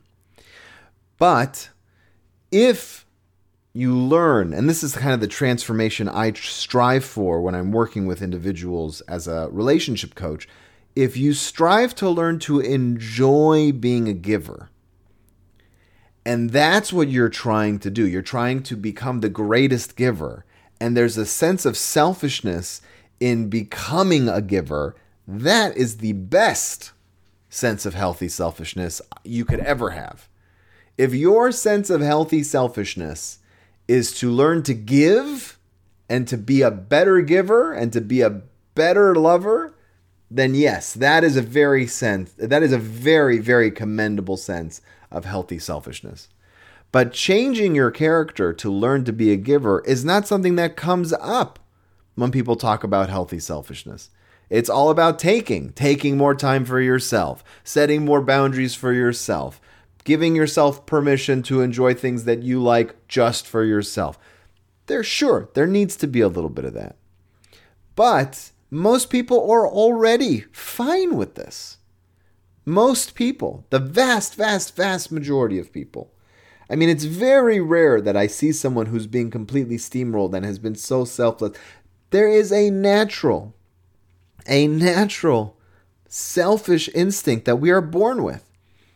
But 1.19 1.71
if 2.51 3.07
you 3.77 3.95
learn, 3.95 4.55
and 4.55 4.71
this 4.71 4.83
is 4.83 4.97
kind 4.97 5.13
of 5.13 5.21
the 5.21 5.27
transformation 5.27 6.09
I 6.09 6.33
strive 6.33 7.05
for 7.05 7.43
when 7.43 7.55
I'm 7.55 7.73
working 7.73 8.07
with 8.07 8.23
individuals 8.23 9.03
as 9.03 9.29
a 9.29 9.51
relationship 9.51 10.15
coach. 10.15 10.49
If 10.95 11.19
you 11.19 11.35
strive 11.35 11.95
to 11.97 12.09
learn 12.09 12.39
to 12.41 12.61
enjoy 12.61 13.73
being 13.73 14.09
a 14.09 14.15
giver, 14.15 14.71
and 16.25 16.51
that's 16.51 16.91
what 16.91 17.09
you're 17.11 17.29
trying 17.29 17.79
to 17.81 17.91
do, 17.91 18.07
you're 18.07 18.23
trying 18.23 18.63
to 18.63 18.77
become 18.77 19.21
the 19.21 19.29
greatest 19.29 19.95
giver, 19.95 20.47
and 20.81 20.97
there's 20.97 21.19
a 21.19 21.27
sense 21.27 21.67
of 21.67 21.77
selfishness 21.77 22.81
in 23.21 23.49
becoming 23.49 24.29
a 24.29 24.43
giver, 24.43 24.95
that 25.27 25.77
is 25.77 25.99
the 25.99 26.13
best 26.13 26.93
sense 27.49 27.87
of 27.87 27.95
healthy 27.95 28.29
selfishness 28.29 29.01
you 29.25 29.45
could 29.45 29.61
ever 29.61 29.91
have. 29.91 30.29
If 30.99 31.15
your 31.15 31.53
sense 31.53 31.91
of 31.91 32.01
healthy 32.01 32.43
selfishness 32.43 33.39
is 33.89 34.19
to 34.19 34.31
learn 34.31 34.63
to 34.65 34.75
give 34.75 35.59
and 36.09 36.27
to 36.29 36.37
be 36.37 36.63
a 36.63 36.71
better 36.71 37.21
giver 37.21 37.73
and 37.73 37.93
to 37.93 38.01
be 38.01 38.21
a 38.21 38.43
better 38.75 39.15
lover, 39.15 39.75
then 40.31 40.55
yes, 40.55 40.93
that 40.95 41.25
is 41.25 41.37
a 41.37 41.43
very 41.43 41.87
sense 41.87 42.33
that 42.33 42.63
is 42.63 42.73
a 42.73 42.79
very 42.79 43.39
very 43.39 43.71
commendable 43.71 44.37
sense 44.37 44.81
of 45.11 45.25
healthy 45.25 45.59
selfishness. 45.59 46.29
But 46.93 47.13
changing 47.13 47.75
your 47.75 47.91
character 47.91 48.53
to 48.55 48.73
learn 48.73 49.05
to 49.05 49.13
be 49.13 49.33
a 49.33 49.37
giver 49.37 49.81
is 49.83 50.05
not 50.05 50.27
something 50.27 50.57
that 50.57 50.77
comes 50.77 51.13
up 51.13 51.59
when 52.17 52.33
people 52.33 52.57
talk 52.57 52.83
about 52.83 53.09
healthy 53.09 53.39
selfishness. 53.39 54.11
It's 54.51 54.71
all 54.71 54.91
about 54.91 55.19
taking, 55.19 55.73
taking 55.73 56.17
more 56.17 56.35
time 56.35 56.65
for 56.65 56.81
yourself, 56.81 57.45
setting 57.65 58.05
more 58.05 58.21
boundaries 58.21 58.75
for 58.75 58.93
yourself, 58.93 59.61
giving 60.05 60.37
yourself 60.37 60.87
permission 60.87 61.43
to 61.45 61.61
enjoy 61.61 61.95
things 61.95 62.25
that 62.25 62.43
you 62.43 62.63
like 62.63 63.09
just 63.09 63.47
for 63.47 63.65
yourself. 63.65 64.19
There, 64.87 65.03
sure, 65.03 65.49
there 65.55 65.67
needs 65.67 65.97
to 65.97 66.07
be 66.07 66.21
a 66.21 66.29
little 66.29 66.51
bit 66.51 66.65
of 66.65 66.75
that. 66.75 66.97
But 67.97 68.53
most 68.71 69.11
people 69.11 69.51
are 69.51 69.67
already 69.67 70.45
fine 70.53 71.17
with 71.17 71.35
this. 71.35 71.79
Most 72.65 73.15
people, 73.15 73.65
the 73.71 73.79
vast, 73.79 74.35
vast, 74.35 74.77
vast 74.77 75.11
majority 75.11 75.59
of 75.59 75.73
people. 75.73 76.13
I 76.69 76.75
mean, 76.75 76.89
it's 76.89 77.05
very 77.05 77.61
rare 77.61 78.01
that 78.01 78.17
I 78.17 78.27
see 78.27 78.53
someone 78.53 78.87
who's 78.87 79.07
being 79.07 79.31
completely 79.31 79.77
steamrolled 79.77 80.35
and 80.35 80.45
has 80.45 80.59
been 80.59 80.75
so 80.75 81.05
selfless. 81.05 81.57
There 82.17 82.31
is 82.31 82.51
a 82.51 82.71
natural, 82.71 83.55
a 84.47 84.67
natural 84.67 85.59
selfish 86.09 86.89
instinct 86.95 87.45
that 87.45 87.57
we 87.57 87.69
are 87.69 87.83
born 87.83 88.23
with. 88.23 88.43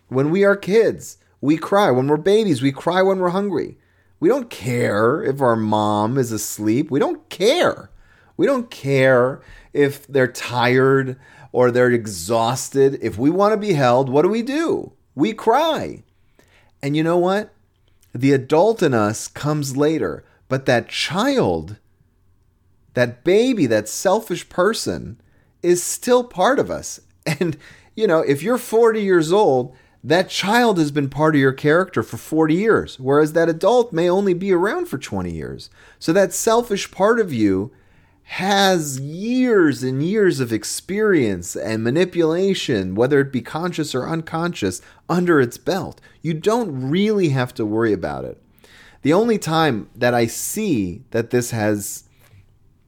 When 0.09 0.31
we 0.31 0.43
are 0.43 0.57
kids, 0.57 1.19
we 1.43 1.59
cry. 1.59 1.91
When 1.91 2.07
we're 2.07 2.17
babies, 2.17 2.63
we 2.63 2.73
cry 2.73 3.03
when 3.03 3.19
we're 3.19 3.29
hungry. 3.29 3.77
We 4.21 4.31
don't 4.31 4.49
care 4.49 5.23
if 5.23 5.43
our 5.43 5.55
mom 5.55 6.17
is 6.17 6.33
asleep. 6.33 6.91
We 6.91 6.99
don't 6.99 7.29
care. 7.29 7.91
We 8.39 8.47
don't 8.47 8.71
care 8.71 9.43
if 9.75 10.07
they're 10.07 10.33
tired 10.33 11.21
or 11.53 11.71
they're 11.71 11.91
exhausted. 11.91 13.01
If 13.03 13.19
we 13.19 13.29
want 13.29 13.53
to 13.53 13.59
be 13.59 13.75
held, 13.75 14.09
what 14.09 14.23
do 14.23 14.31
we 14.31 14.41
do? 14.43 14.95
We 15.15 15.35
cry. 15.35 16.05
And 16.83 16.97
you 16.97 17.03
know 17.03 17.19
what? 17.19 17.53
The 18.15 18.33
adult 18.33 18.83
in 18.83 18.95
us 18.95 19.29
comes 19.29 19.77
later, 19.77 20.25
but 20.49 20.65
that 20.65 20.89
child, 20.89 21.77
that 22.95 23.25
baby, 23.25 23.67
that 23.67 23.89
selfish 23.89 24.49
person 24.49 25.21
is 25.63 25.83
still 25.83 26.25
part 26.25 26.59
of 26.59 26.71
us. 26.71 27.01
And, 27.39 27.59
you 27.95 28.07
know, 28.07 28.21
if 28.21 28.43
you're 28.43 28.59
40 28.59 29.03
years 29.03 29.31
old 29.31 29.77
that 30.03 30.31
child 30.31 30.79
has 30.79 30.91
been 30.91 31.11
part 31.11 31.35
of 31.35 31.41
your 31.41 31.53
character 31.53 32.03
for 32.03 32.17
40 32.17 32.55
years, 32.55 32.99
whereas 32.99 33.35
that 33.35 33.49
adult 33.49 33.93
may 33.93 34.09
only 34.09 34.33
be 34.33 34.53
around 34.53 34.87
for 34.87 34.97
20 34.97 35.31
years. 35.31 35.69
So 35.99 36.13
that 36.13 36.33
selfish 36.33 36.91
part 36.91 37.21
of 37.21 37.33
you 37.33 37.71
has 38.25 38.99
years 39.01 39.83
and 39.83 40.03
years 40.03 40.41
of 40.41 40.53
experience 40.53 41.55
and 41.55 41.85
manipulation, 41.85 42.95
whether 42.95 43.21
it 43.21 43.33
be 43.33 43.43
conscious 43.43 43.95
or 43.95 44.09
unconscious, 44.09 44.81
under 45.09 45.41
its 45.41 45.59
belt. 45.59 46.01
You 46.23 46.35
don't 46.35 46.91
really 46.91 47.31
have 47.31 47.53
to 47.55 47.67
worry 47.67 47.93
about 47.93 48.25
it. 48.25 48.41
The 49.03 49.13
only 49.13 49.37
time 49.37 49.91
that 49.95 50.15
I 50.15 50.27
see 50.27 51.03
that 51.11 51.31
this 51.31 51.51
has 51.51 52.05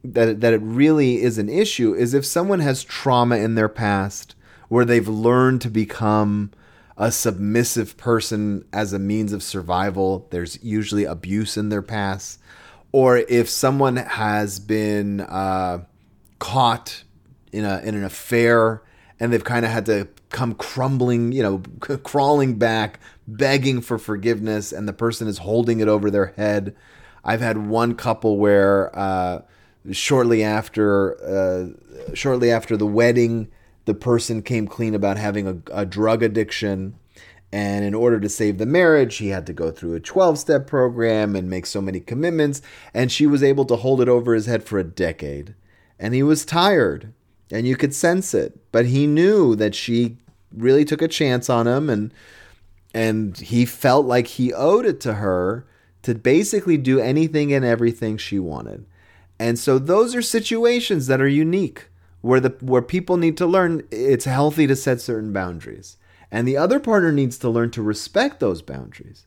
that 0.05 0.41
that 0.41 0.53
it 0.53 0.61
really 0.63 1.23
is 1.23 1.39
an 1.39 1.49
issue 1.49 1.95
is 1.95 2.15
if 2.15 2.27
someone 2.27 2.61
has 2.61 2.83
trauma 2.83 3.37
in 3.37 3.55
their 3.55 3.69
past 3.69 4.35
where 4.69 4.85
they've 4.85 5.09
learned 5.09 5.61
to 5.61 5.71
become 5.71 6.51
a 6.97 7.11
submissive 7.11 7.97
person 7.97 8.65
as 8.73 8.93
a 8.93 8.99
means 8.99 9.33
of 9.33 9.43
survival. 9.43 10.27
There's 10.31 10.63
usually 10.63 11.05
abuse 11.05 11.57
in 11.57 11.69
their 11.69 11.83
past. 11.83 12.41
Or 12.93 13.17
if 13.17 13.49
someone 13.49 13.97
has 13.97 14.61
been 14.61 15.21
uh, 15.21 15.85
caught 16.39 17.05
in, 17.53 17.65
a, 17.65 17.81
in 17.81 17.95
an 17.95 18.05
affair 18.05 18.83
and 19.19 19.33
they've 19.33 19.45
kind 19.45 19.65
of 19.65 19.71
had 19.71 19.87
to 19.87 20.09
come 20.29 20.55
crumbling, 20.55 21.33
you 21.33 21.43
know, 21.43 21.63
crawling 22.03 22.59
back, 22.59 23.01
begging 23.27 23.81
for 23.81 23.99
forgiveness, 23.99 24.73
and 24.73 24.89
the 24.89 24.93
person 24.93 25.29
is 25.29 25.39
holding 25.39 25.81
it 25.81 25.89
over 25.89 26.11
their 26.11 26.35
head. 26.37 26.75
I've 27.25 27.41
had 27.41 27.67
one 27.69 27.95
couple 27.95 28.37
where 28.39 28.97
uh, 28.99 29.43
shortly 29.91 30.43
after, 30.43 31.17
uh, 31.25 32.15
shortly 32.15 32.51
after 32.51 32.77
the 32.77 32.87
wedding, 32.87 33.49
the 33.85 33.95
person 33.95 34.43
came 34.43 34.69
clean 34.69 34.95
about 34.95 35.17
having 35.17 35.47
a, 35.47 35.81
a 35.81 35.87
drug 35.87 36.23
addiction. 36.23 36.95
And 37.51 37.85
in 37.85 37.95
order 37.95 38.19
to 38.21 38.29
save 38.29 38.59
the 38.59 38.67
marriage, 38.67 39.17
he 39.17 39.29
had 39.29 39.47
to 39.47 39.53
go 39.53 39.71
through 39.71 39.95
a 39.95 40.01
12 40.01 40.39
step 40.39 40.67
program 40.67 41.37
and 41.37 41.51
make 41.51 41.67
so 41.67 41.83
many 41.83 42.01
commitments. 42.01 42.63
And 42.95 43.13
she 43.13 43.27
was 43.27 43.43
able 43.43 43.65
to 43.67 43.77
hold 43.77 44.01
it 44.01 44.09
over 44.09 44.35
his 44.35 44.47
head 44.47 44.65
for 44.65 44.79
a 44.79 44.85
decade. 44.85 45.55
And 45.99 46.15
he 46.15 46.23
was 46.23 46.45
tired, 46.45 47.13
and 47.51 47.67
you 47.67 47.77
could 47.77 47.95
sense 47.95 48.35
it. 48.35 48.59
But 48.73 48.87
he 48.87 49.07
knew 49.07 49.55
that 49.57 49.75
she 49.75 50.17
really 50.53 50.85
took 50.85 51.03
a 51.03 51.09
chance 51.09 51.49
on 51.49 51.67
him, 51.67 51.89
and, 51.89 52.13
and 52.95 53.37
he 53.39 53.65
felt 53.65 54.07
like 54.07 54.27
he 54.27 54.53
owed 54.53 54.85
it 54.85 55.01
to 55.01 55.15
her 55.15 55.67
to 56.03 56.15
basically 56.15 56.77
do 56.77 56.99
anything 56.99 57.53
and 57.53 57.65
everything 57.65 58.17
she 58.17 58.39
wanted. 58.39 58.85
And 59.43 59.59
so 59.59 59.81
those 59.81 60.15
are 60.15 60.23
situations 60.23 61.09
that 61.09 61.21
are 61.21 61.27
unique 61.27 61.89
where 62.21 62.39
the 62.39 62.51
where 62.61 62.81
people 62.81 63.17
need 63.17 63.37
to 63.39 63.47
learn 63.47 63.83
it's 63.91 64.25
healthy 64.25 64.69
to 64.69 64.77
set 64.77 65.01
certain 65.01 65.33
boundaries. 65.33 65.97
And 66.31 66.47
the 66.47 66.57
other 66.57 66.79
partner 66.79 67.11
needs 67.11 67.39
to 67.39 67.51
learn 67.51 67.73
to 67.73 67.83
respect 67.83 68.39
those 68.39 68.63
boundaries. 68.63 69.27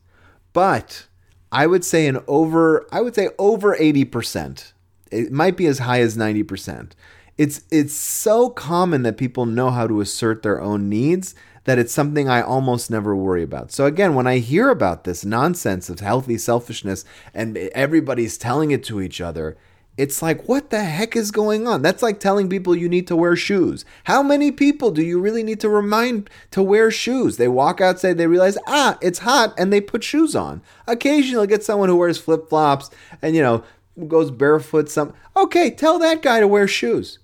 But 0.54 1.06
i 1.52 1.64
would 1.64 1.84
say 1.84 2.08
an 2.08 2.18
over 2.26 2.86
i 2.90 3.00
would 3.00 3.14
say 3.14 3.28
over 3.38 3.76
80% 3.76 4.72
it 5.12 5.30
might 5.30 5.56
be 5.56 5.66
as 5.66 5.78
high 5.78 6.00
as 6.00 6.16
90% 6.16 6.90
it's 7.38 7.62
it's 7.70 7.94
so 7.94 8.50
common 8.50 9.02
that 9.04 9.16
people 9.16 9.46
know 9.46 9.70
how 9.70 9.86
to 9.86 10.00
assert 10.00 10.42
their 10.42 10.60
own 10.60 10.88
needs 10.88 11.36
that 11.64 11.78
it's 11.78 11.92
something 11.92 12.28
I 12.28 12.42
almost 12.42 12.92
never 12.92 13.14
worry 13.16 13.42
about. 13.42 13.72
So 13.72 13.86
again, 13.86 14.14
when 14.14 14.28
I 14.28 14.38
hear 14.38 14.70
about 14.70 15.02
this 15.02 15.24
nonsense 15.24 15.90
of 15.90 15.98
healthy 15.98 16.38
selfishness 16.38 17.04
and 17.34 17.56
everybody's 17.56 18.38
telling 18.38 18.70
it 18.70 18.84
to 18.84 19.00
each 19.00 19.20
other, 19.20 19.56
it's 19.96 20.20
like, 20.20 20.46
what 20.46 20.70
the 20.70 20.84
heck 20.84 21.16
is 21.16 21.30
going 21.30 21.66
on? 21.66 21.80
That's 21.80 22.02
like 22.02 22.20
telling 22.20 22.50
people 22.50 22.76
you 22.76 22.88
need 22.88 23.06
to 23.06 23.16
wear 23.16 23.34
shoes. 23.34 23.84
How 24.04 24.22
many 24.22 24.50
people 24.50 24.90
do 24.90 25.02
you 25.02 25.18
really 25.18 25.42
need 25.42 25.60
to 25.60 25.70
remind 25.70 26.28
to 26.50 26.62
wear 26.62 26.90
shoes? 26.90 27.38
They 27.38 27.48
walk 27.48 27.80
outside, 27.80 28.18
they 28.18 28.26
realize, 28.26 28.58
ah, 28.66 28.98
it's 29.00 29.20
hot, 29.20 29.54
and 29.56 29.72
they 29.72 29.80
put 29.80 30.04
shoes 30.04 30.36
on. 30.36 30.60
Occasionally, 30.86 31.46
get 31.46 31.64
someone 31.64 31.88
who 31.88 31.96
wears 31.96 32.18
flip 32.18 32.48
flops 32.48 32.90
and, 33.22 33.34
you 33.34 33.42
know, 33.42 33.64
goes 34.06 34.30
barefoot. 34.30 34.90
Some 34.90 35.14
okay, 35.34 35.70
tell 35.70 35.98
that 35.98 36.22
guy 36.22 36.40
to 36.40 36.48
wear 36.48 36.68
shoes. 36.68 37.18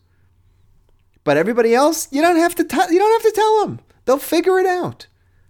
But 1.24 1.36
everybody 1.36 1.74
else, 1.74 2.08
you 2.10 2.22
don't 2.22 2.36
have 2.36 2.54
to. 2.56 2.64
T- 2.64 2.76
you 2.90 2.98
don't 2.98 3.22
have 3.22 3.32
to 3.32 3.36
tell 3.36 3.66
them. 3.66 3.80
They'll 4.04 4.18
figure 4.18 4.58
it 4.58 4.66
out. 4.66 5.06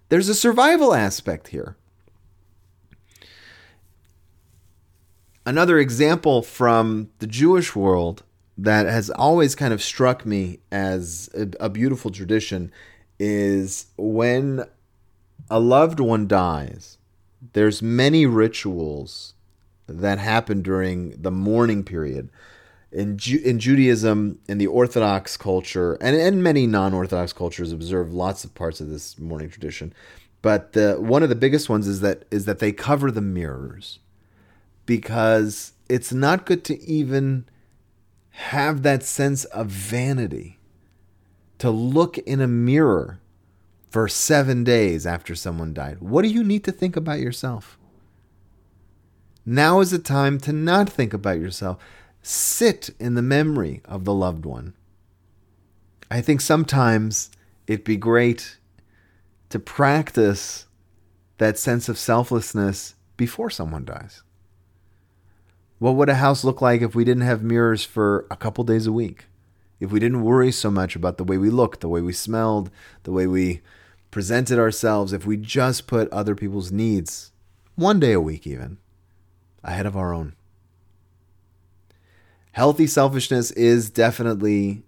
There's 0.09 0.29
a 0.29 0.35
survival 0.35 0.93
aspect 0.93 1.49
here. 1.49 1.77
Another 5.45 5.79
example 5.79 6.43
from 6.43 7.11
the 7.19 7.27
Jewish 7.27 7.75
world 7.75 8.23
that 8.59 8.87
has 8.87 9.11
always 9.11 9.55
kind 9.55 9.73
of 9.73 9.83
struck 9.83 10.27
me 10.27 10.61
as 10.71 11.31
a, 11.35 11.65
a, 11.65 11.69
beautiful 11.71 12.11
tradition 12.11 12.71
is 13.19 13.87
when 13.97 14.65
a 15.51 15.59
loved 15.59 16.01
one 16.01 16.29
dies 16.29 16.99
there's 17.55 17.83
many 17.83 18.27
rituals 18.27 19.35
that 19.89 20.19
happen 20.19 20.63
during 20.63 21.11
the 21.21 21.31
mourning 21.31 21.83
period. 21.83 22.31
In, 22.93 23.19
Ju- 23.19 23.41
in 23.45 23.59
Judaism 23.59 24.39
in 24.47 24.59
the 24.59 24.67
Orthodox 24.67 25.37
culture 25.37 25.95
and, 25.95 26.15
and 26.15 26.43
many 26.43 26.67
non-Orthodox 26.67 27.33
cultures 27.33 27.73
observe 27.73 28.13
lots 28.13 28.45
of 28.45 28.55
parts 28.55 28.83
of 28.83 28.91
this 28.91 29.19
mourning 29.19 29.49
tradition 29.49 29.95
but 30.43 30.75
the, 30.75 30.97
one 30.99 31.23
of 31.23 31.31
the 31.31 31.35
biggest 31.35 31.71
ones 31.71 31.89
is 31.89 32.01
that 32.03 32.27
is 32.31 32.45
that 32.45 32.59
they 32.59 32.71
cover 32.71 33.11
the 33.11 33.23
mirrors 33.23 33.99
because 34.87 35.73
it's 35.89 36.13
not 36.13 36.47
good 36.47 36.65
to 36.65 36.81
even 36.83 37.47
have 38.31 38.83
that 38.83 39.03
sense 39.03 39.45
of 39.47 39.67
vanity. 39.69 40.59
To 41.59 41.71
look 41.71 42.19
in 42.19 42.41
a 42.41 42.49
mirror 42.49 43.21
for 43.91 44.09
seven 44.09 44.65
days 44.65 45.07
after 45.07 45.35
someone 45.35 45.75
died. 45.75 46.01
What 46.01 46.23
do 46.23 46.29
you 46.29 46.43
need 46.43 46.65
to 46.65 46.73
think 46.73 46.97
about 46.97 47.21
yourself? 47.21 47.79
Now 49.45 49.81
is 49.81 49.91
the 49.91 49.99
time 49.99 50.39
to 50.41 50.53
not 50.53 50.89
think 50.89 51.13
about 51.13 51.39
yourself. 51.39 51.79
Sit 52.23 52.91
in 52.99 53.15
the 53.15 53.23
memory 53.23 53.83
of 53.85 54.05
the 54.05 54.15
loved 54.15 54.47
one. 54.47 54.75
I 56.11 56.21
think 56.21 56.41
sometimes 56.41 57.31
it'd 57.67 57.85
be 57.85 57.97
great 57.97 58.59
to 59.51 59.59
practice 59.59 60.67
that 61.39 61.59
sense 61.59 61.89
of 61.89 61.99
selflessness 61.99 62.95
before 63.17 63.51
someone 63.51 63.85
dies. 63.85 64.23
What 65.83 65.97
would 65.97 66.09
a 66.09 66.15
house 66.15 66.45
look 66.45 66.63
like 66.63 66.81
if 66.81 66.95
we 66.95 67.03
didn't 67.05 67.25
have 67.25 67.43
mirrors 67.43 67.83
for 67.83 68.25
a 68.31 68.37
couple 68.37 68.63
days 68.63 68.87
a 68.87 68.93
week? 68.93 69.25
If 69.81 69.91
we 69.91 69.99
didn't 69.99 70.23
worry 70.23 70.53
so 70.53 70.71
much 70.71 70.95
about 70.95 71.17
the 71.19 71.25
way 71.25 71.39
we 71.39 71.51
looked, 71.51 71.81
the 71.81 71.89
way 71.89 72.01
we 72.01 72.13
smelled, 72.13 72.71
the 73.03 73.11
way 73.11 73.27
we 73.27 73.63
presented 74.13 74.61
ourselves, 74.61 75.13
if 75.13 75.27
we 75.27 75.37
just 75.37 75.89
put 75.89 76.09
other 76.13 76.37
people's 76.37 76.71
needs, 76.71 77.33
one 77.75 77.99
day 77.99 78.13
a 78.13 78.21
week 78.21 78.47
even, 78.47 78.79
ahead 79.65 79.85
of 79.85 79.97
our 79.97 80.15
own. 80.15 80.37
Healthy 82.53 82.87
selfishness 82.87 83.51
is 83.51 83.91
definitely 83.91 84.85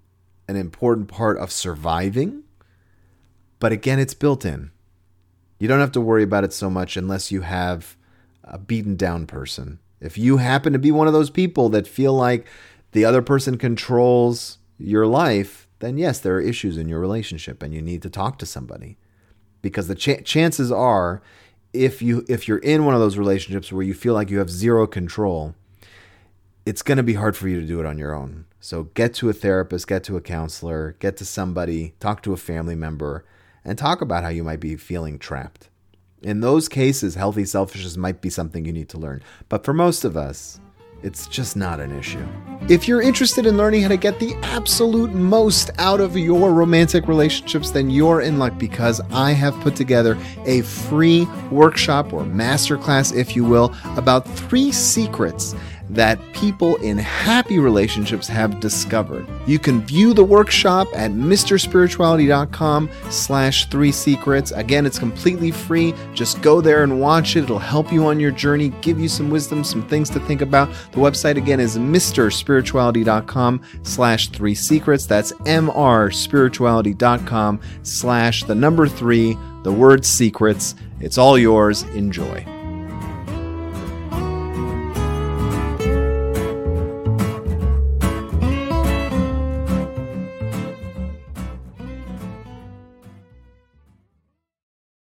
an 0.47 0.55
important 0.55 1.09
part 1.09 1.37
of 1.39 1.51
surviving, 1.51 2.45
but 3.59 3.73
again, 3.73 3.99
it's 3.99 4.15
built 4.15 4.45
in. 4.45 4.71
You 5.59 5.67
don't 5.67 5.81
have 5.81 5.91
to 5.91 6.01
worry 6.01 6.23
about 6.23 6.45
it 6.45 6.53
so 6.53 6.71
much 6.71 6.97
unless 6.97 7.33
you 7.33 7.41
have 7.41 7.97
a 8.45 8.59
beaten 8.59 8.95
down 8.95 9.27
person 9.27 9.81
if 10.01 10.19
you 10.19 10.39
happen 10.39 10.73
to 10.73 10.79
be 10.79 10.91
one 10.91 11.07
of 11.07 11.13
those 11.13 11.31
people 11.31 11.69
that 11.71 11.87
feel 11.87 12.13
like 12.13 12.47
the 12.93 13.05
other 13.05 13.23
person 13.23 13.59
controls 13.59 14.59
your 14.79 15.07
life, 15.07 15.69
then 15.79 15.99
yes, 15.99 16.19
there 16.21 16.37
are 16.37 16.41
issues 16.41 16.77
in 16.77 16.89
your 16.89 17.01
relationship 17.01 17.63
and 17.63 17.75
you 17.75 17.83
need 17.83 18.03
to 18.03 18.11
talk 18.11 18.39
to 18.39 18.47
somebody. 18.47 18.97
Because 19.63 19.89
the 19.89 19.95
ch- 19.95 20.25
chances 20.25 20.71
are 20.71 21.23
if 21.73 22.01
you 22.01 22.25
if 22.29 22.47
you're 22.47 22.59
in 22.59 22.85
one 22.85 22.95
of 22.95 23.01
those 23.01 23.19
relationships 23.19 23.73
where 23.73 23.83
you 23.83 23.95
feel 23.95 24.15
like 24.15 24.31
you 24.31 24.39
have 24.39 24.51
zero 24.51 24.87
control, 24.87 25.55
it's 26.65 26.83
going 26.83 26.97
to 26.97 27.03
be 27.03 27.15
hard 27.15 27.37
for 27.37 27.49
you 27.49 27.61
to 27.61 27.67
do 27.67 27.81
it 27.81 27.87
on 27.87 27.99
your 27.99 28.15
own. 28.15 28.47
So 28.61 28.85
get 28.95 29.13
to 29.15 29.29
a 29.29 29.33
therapist, 29.33 29.89
get 29.89 30.05
to 30.05 30.17
a 30.17 30.21
counselor, 30.21 30.97
get 31.01 31.17
to 31.19 31.25
somebody, 31.25 31.95
talk 32.01 32.23
to 32.23 32.33
a 32.33 32.39
family 32.39 32.75
member 32.75 33.25
and 33.65 33.77
talk 33.77 34.01
about 34.01 34.23
how 34.23 34.31
you 34.31 34.45
might 34.45 34.61
be 34.61 34.77
feeling 34.77 35.19
trapped. 35.19 35.69
In 36.25 36.41
those 36.41 36.71
cases, 36.71 37.15
healthy 37.15 37.45
selfishness 37.45 37.99
might 37.99 38.23
be 38.23 38.31
something 38.31 38.65
you 38.65 38.73
need 38.73 38.89
to 38.89 38.99
learn. 38.99 39.23
But 39.51 39.63
for 39.63 39.75
most 39.75 40.07
of 40.07 40.17
us, 40.17 40.59
it's 41.03 41.27
just 41.27 41.55
not 41.55 41.81
an 41.81 41.97
issue. 41.99 42.27
If 42.71 42.89
you're 42.89 43.03
interested 43.03 43.45
in 43.45 43.59
learning 43.59 43.83
how 43.83 43.89
to 43.89 43.99
get 43.99 44.21
the 44.21 44.35
absolute 44.37 45.13
most 45.13 45.71
out 45.77 46.01
of 46.01 46.17
your 46.17 46.51
romantic 46.51 47.09
relationships, 47.09 47.73
then 47.73 47.91
you're 47.91 48.23
in 48.23 48.39
luck 48.39 48.59
because 48.59 49.03
I 49.11 49.33
have 49.33 49.53
put 49.61 49.77
together 49.77 50.17
a 50.47 50.63
free 50.63 51.27
workshop 51.51 52.15
or 52.15 52.23
masterclass, 52.23 53.15
if 53.15 53.37
you 53.37 53.45
will, 53.45 53.75
about 53.97 54.27
three 54.27 54.73
secrets 54.73 55.55
that 55.91 56.19
people 56.33 56.77
in 56.77 56.97
happy 56.99 57.59
relationships 57.59 58.29
have 58.29 58.61
discovered. 58.61 59.27
You 59.47 59.59
can 59.59 59.81
view 59.83 60.15
the 60.15 60.25
workshop 60.25 60.89
at 60.95 61.11
mrspirituality.com 61.11 62.91
slash 63.11 63.69
three 63.69 63.93
secrets. 63.93 64.53
Again, 64.53 64.87
it's 64.87 64.99
completely 64.99 65.51
free. 65.51 65.93
Just 66.15 66.41
go 66.43 66.61
there 66.61 66.83
and 66.83 67.01
watch 67.01 67.37
it. 67.37 67.45
It'll 67.45 67.59
help 67.59 67.93
you 67.93 68.07
on 68.07 68.21
your 68.21 68.31
journey, 68.31 68.71
give 68.81 68.99
you 68.99 69.09
some 69.09 69.29
wisdom, 69.31 69.63
some 69.65 69.87
things 69.89 70.09
to 70.11 70.21
think 70.21 70.41
about. 70.41 70.69
The 70.93 70.99
website 70.99 71.37
again 71.37 71.61
is 71.61 71.77
mrspirituality.com 71.79 73.63
slash 73.83 74.29
three 74.29 74.55
secrets. 74.55 75.07
That's 75.07 75.33
mrspirituality.com 75.33 77.61
slash 77.83 78.45
the 78.45 78.55
number 78.55 78.89
three, 78.89 79.37
the 79.63 79.73
word 79.73 80.05
secrets. 80.05 80.75
It's 81.01 81.19
all 81.19 81.37
yours. 81.39 81.83
Enjoy. 81.83 82.54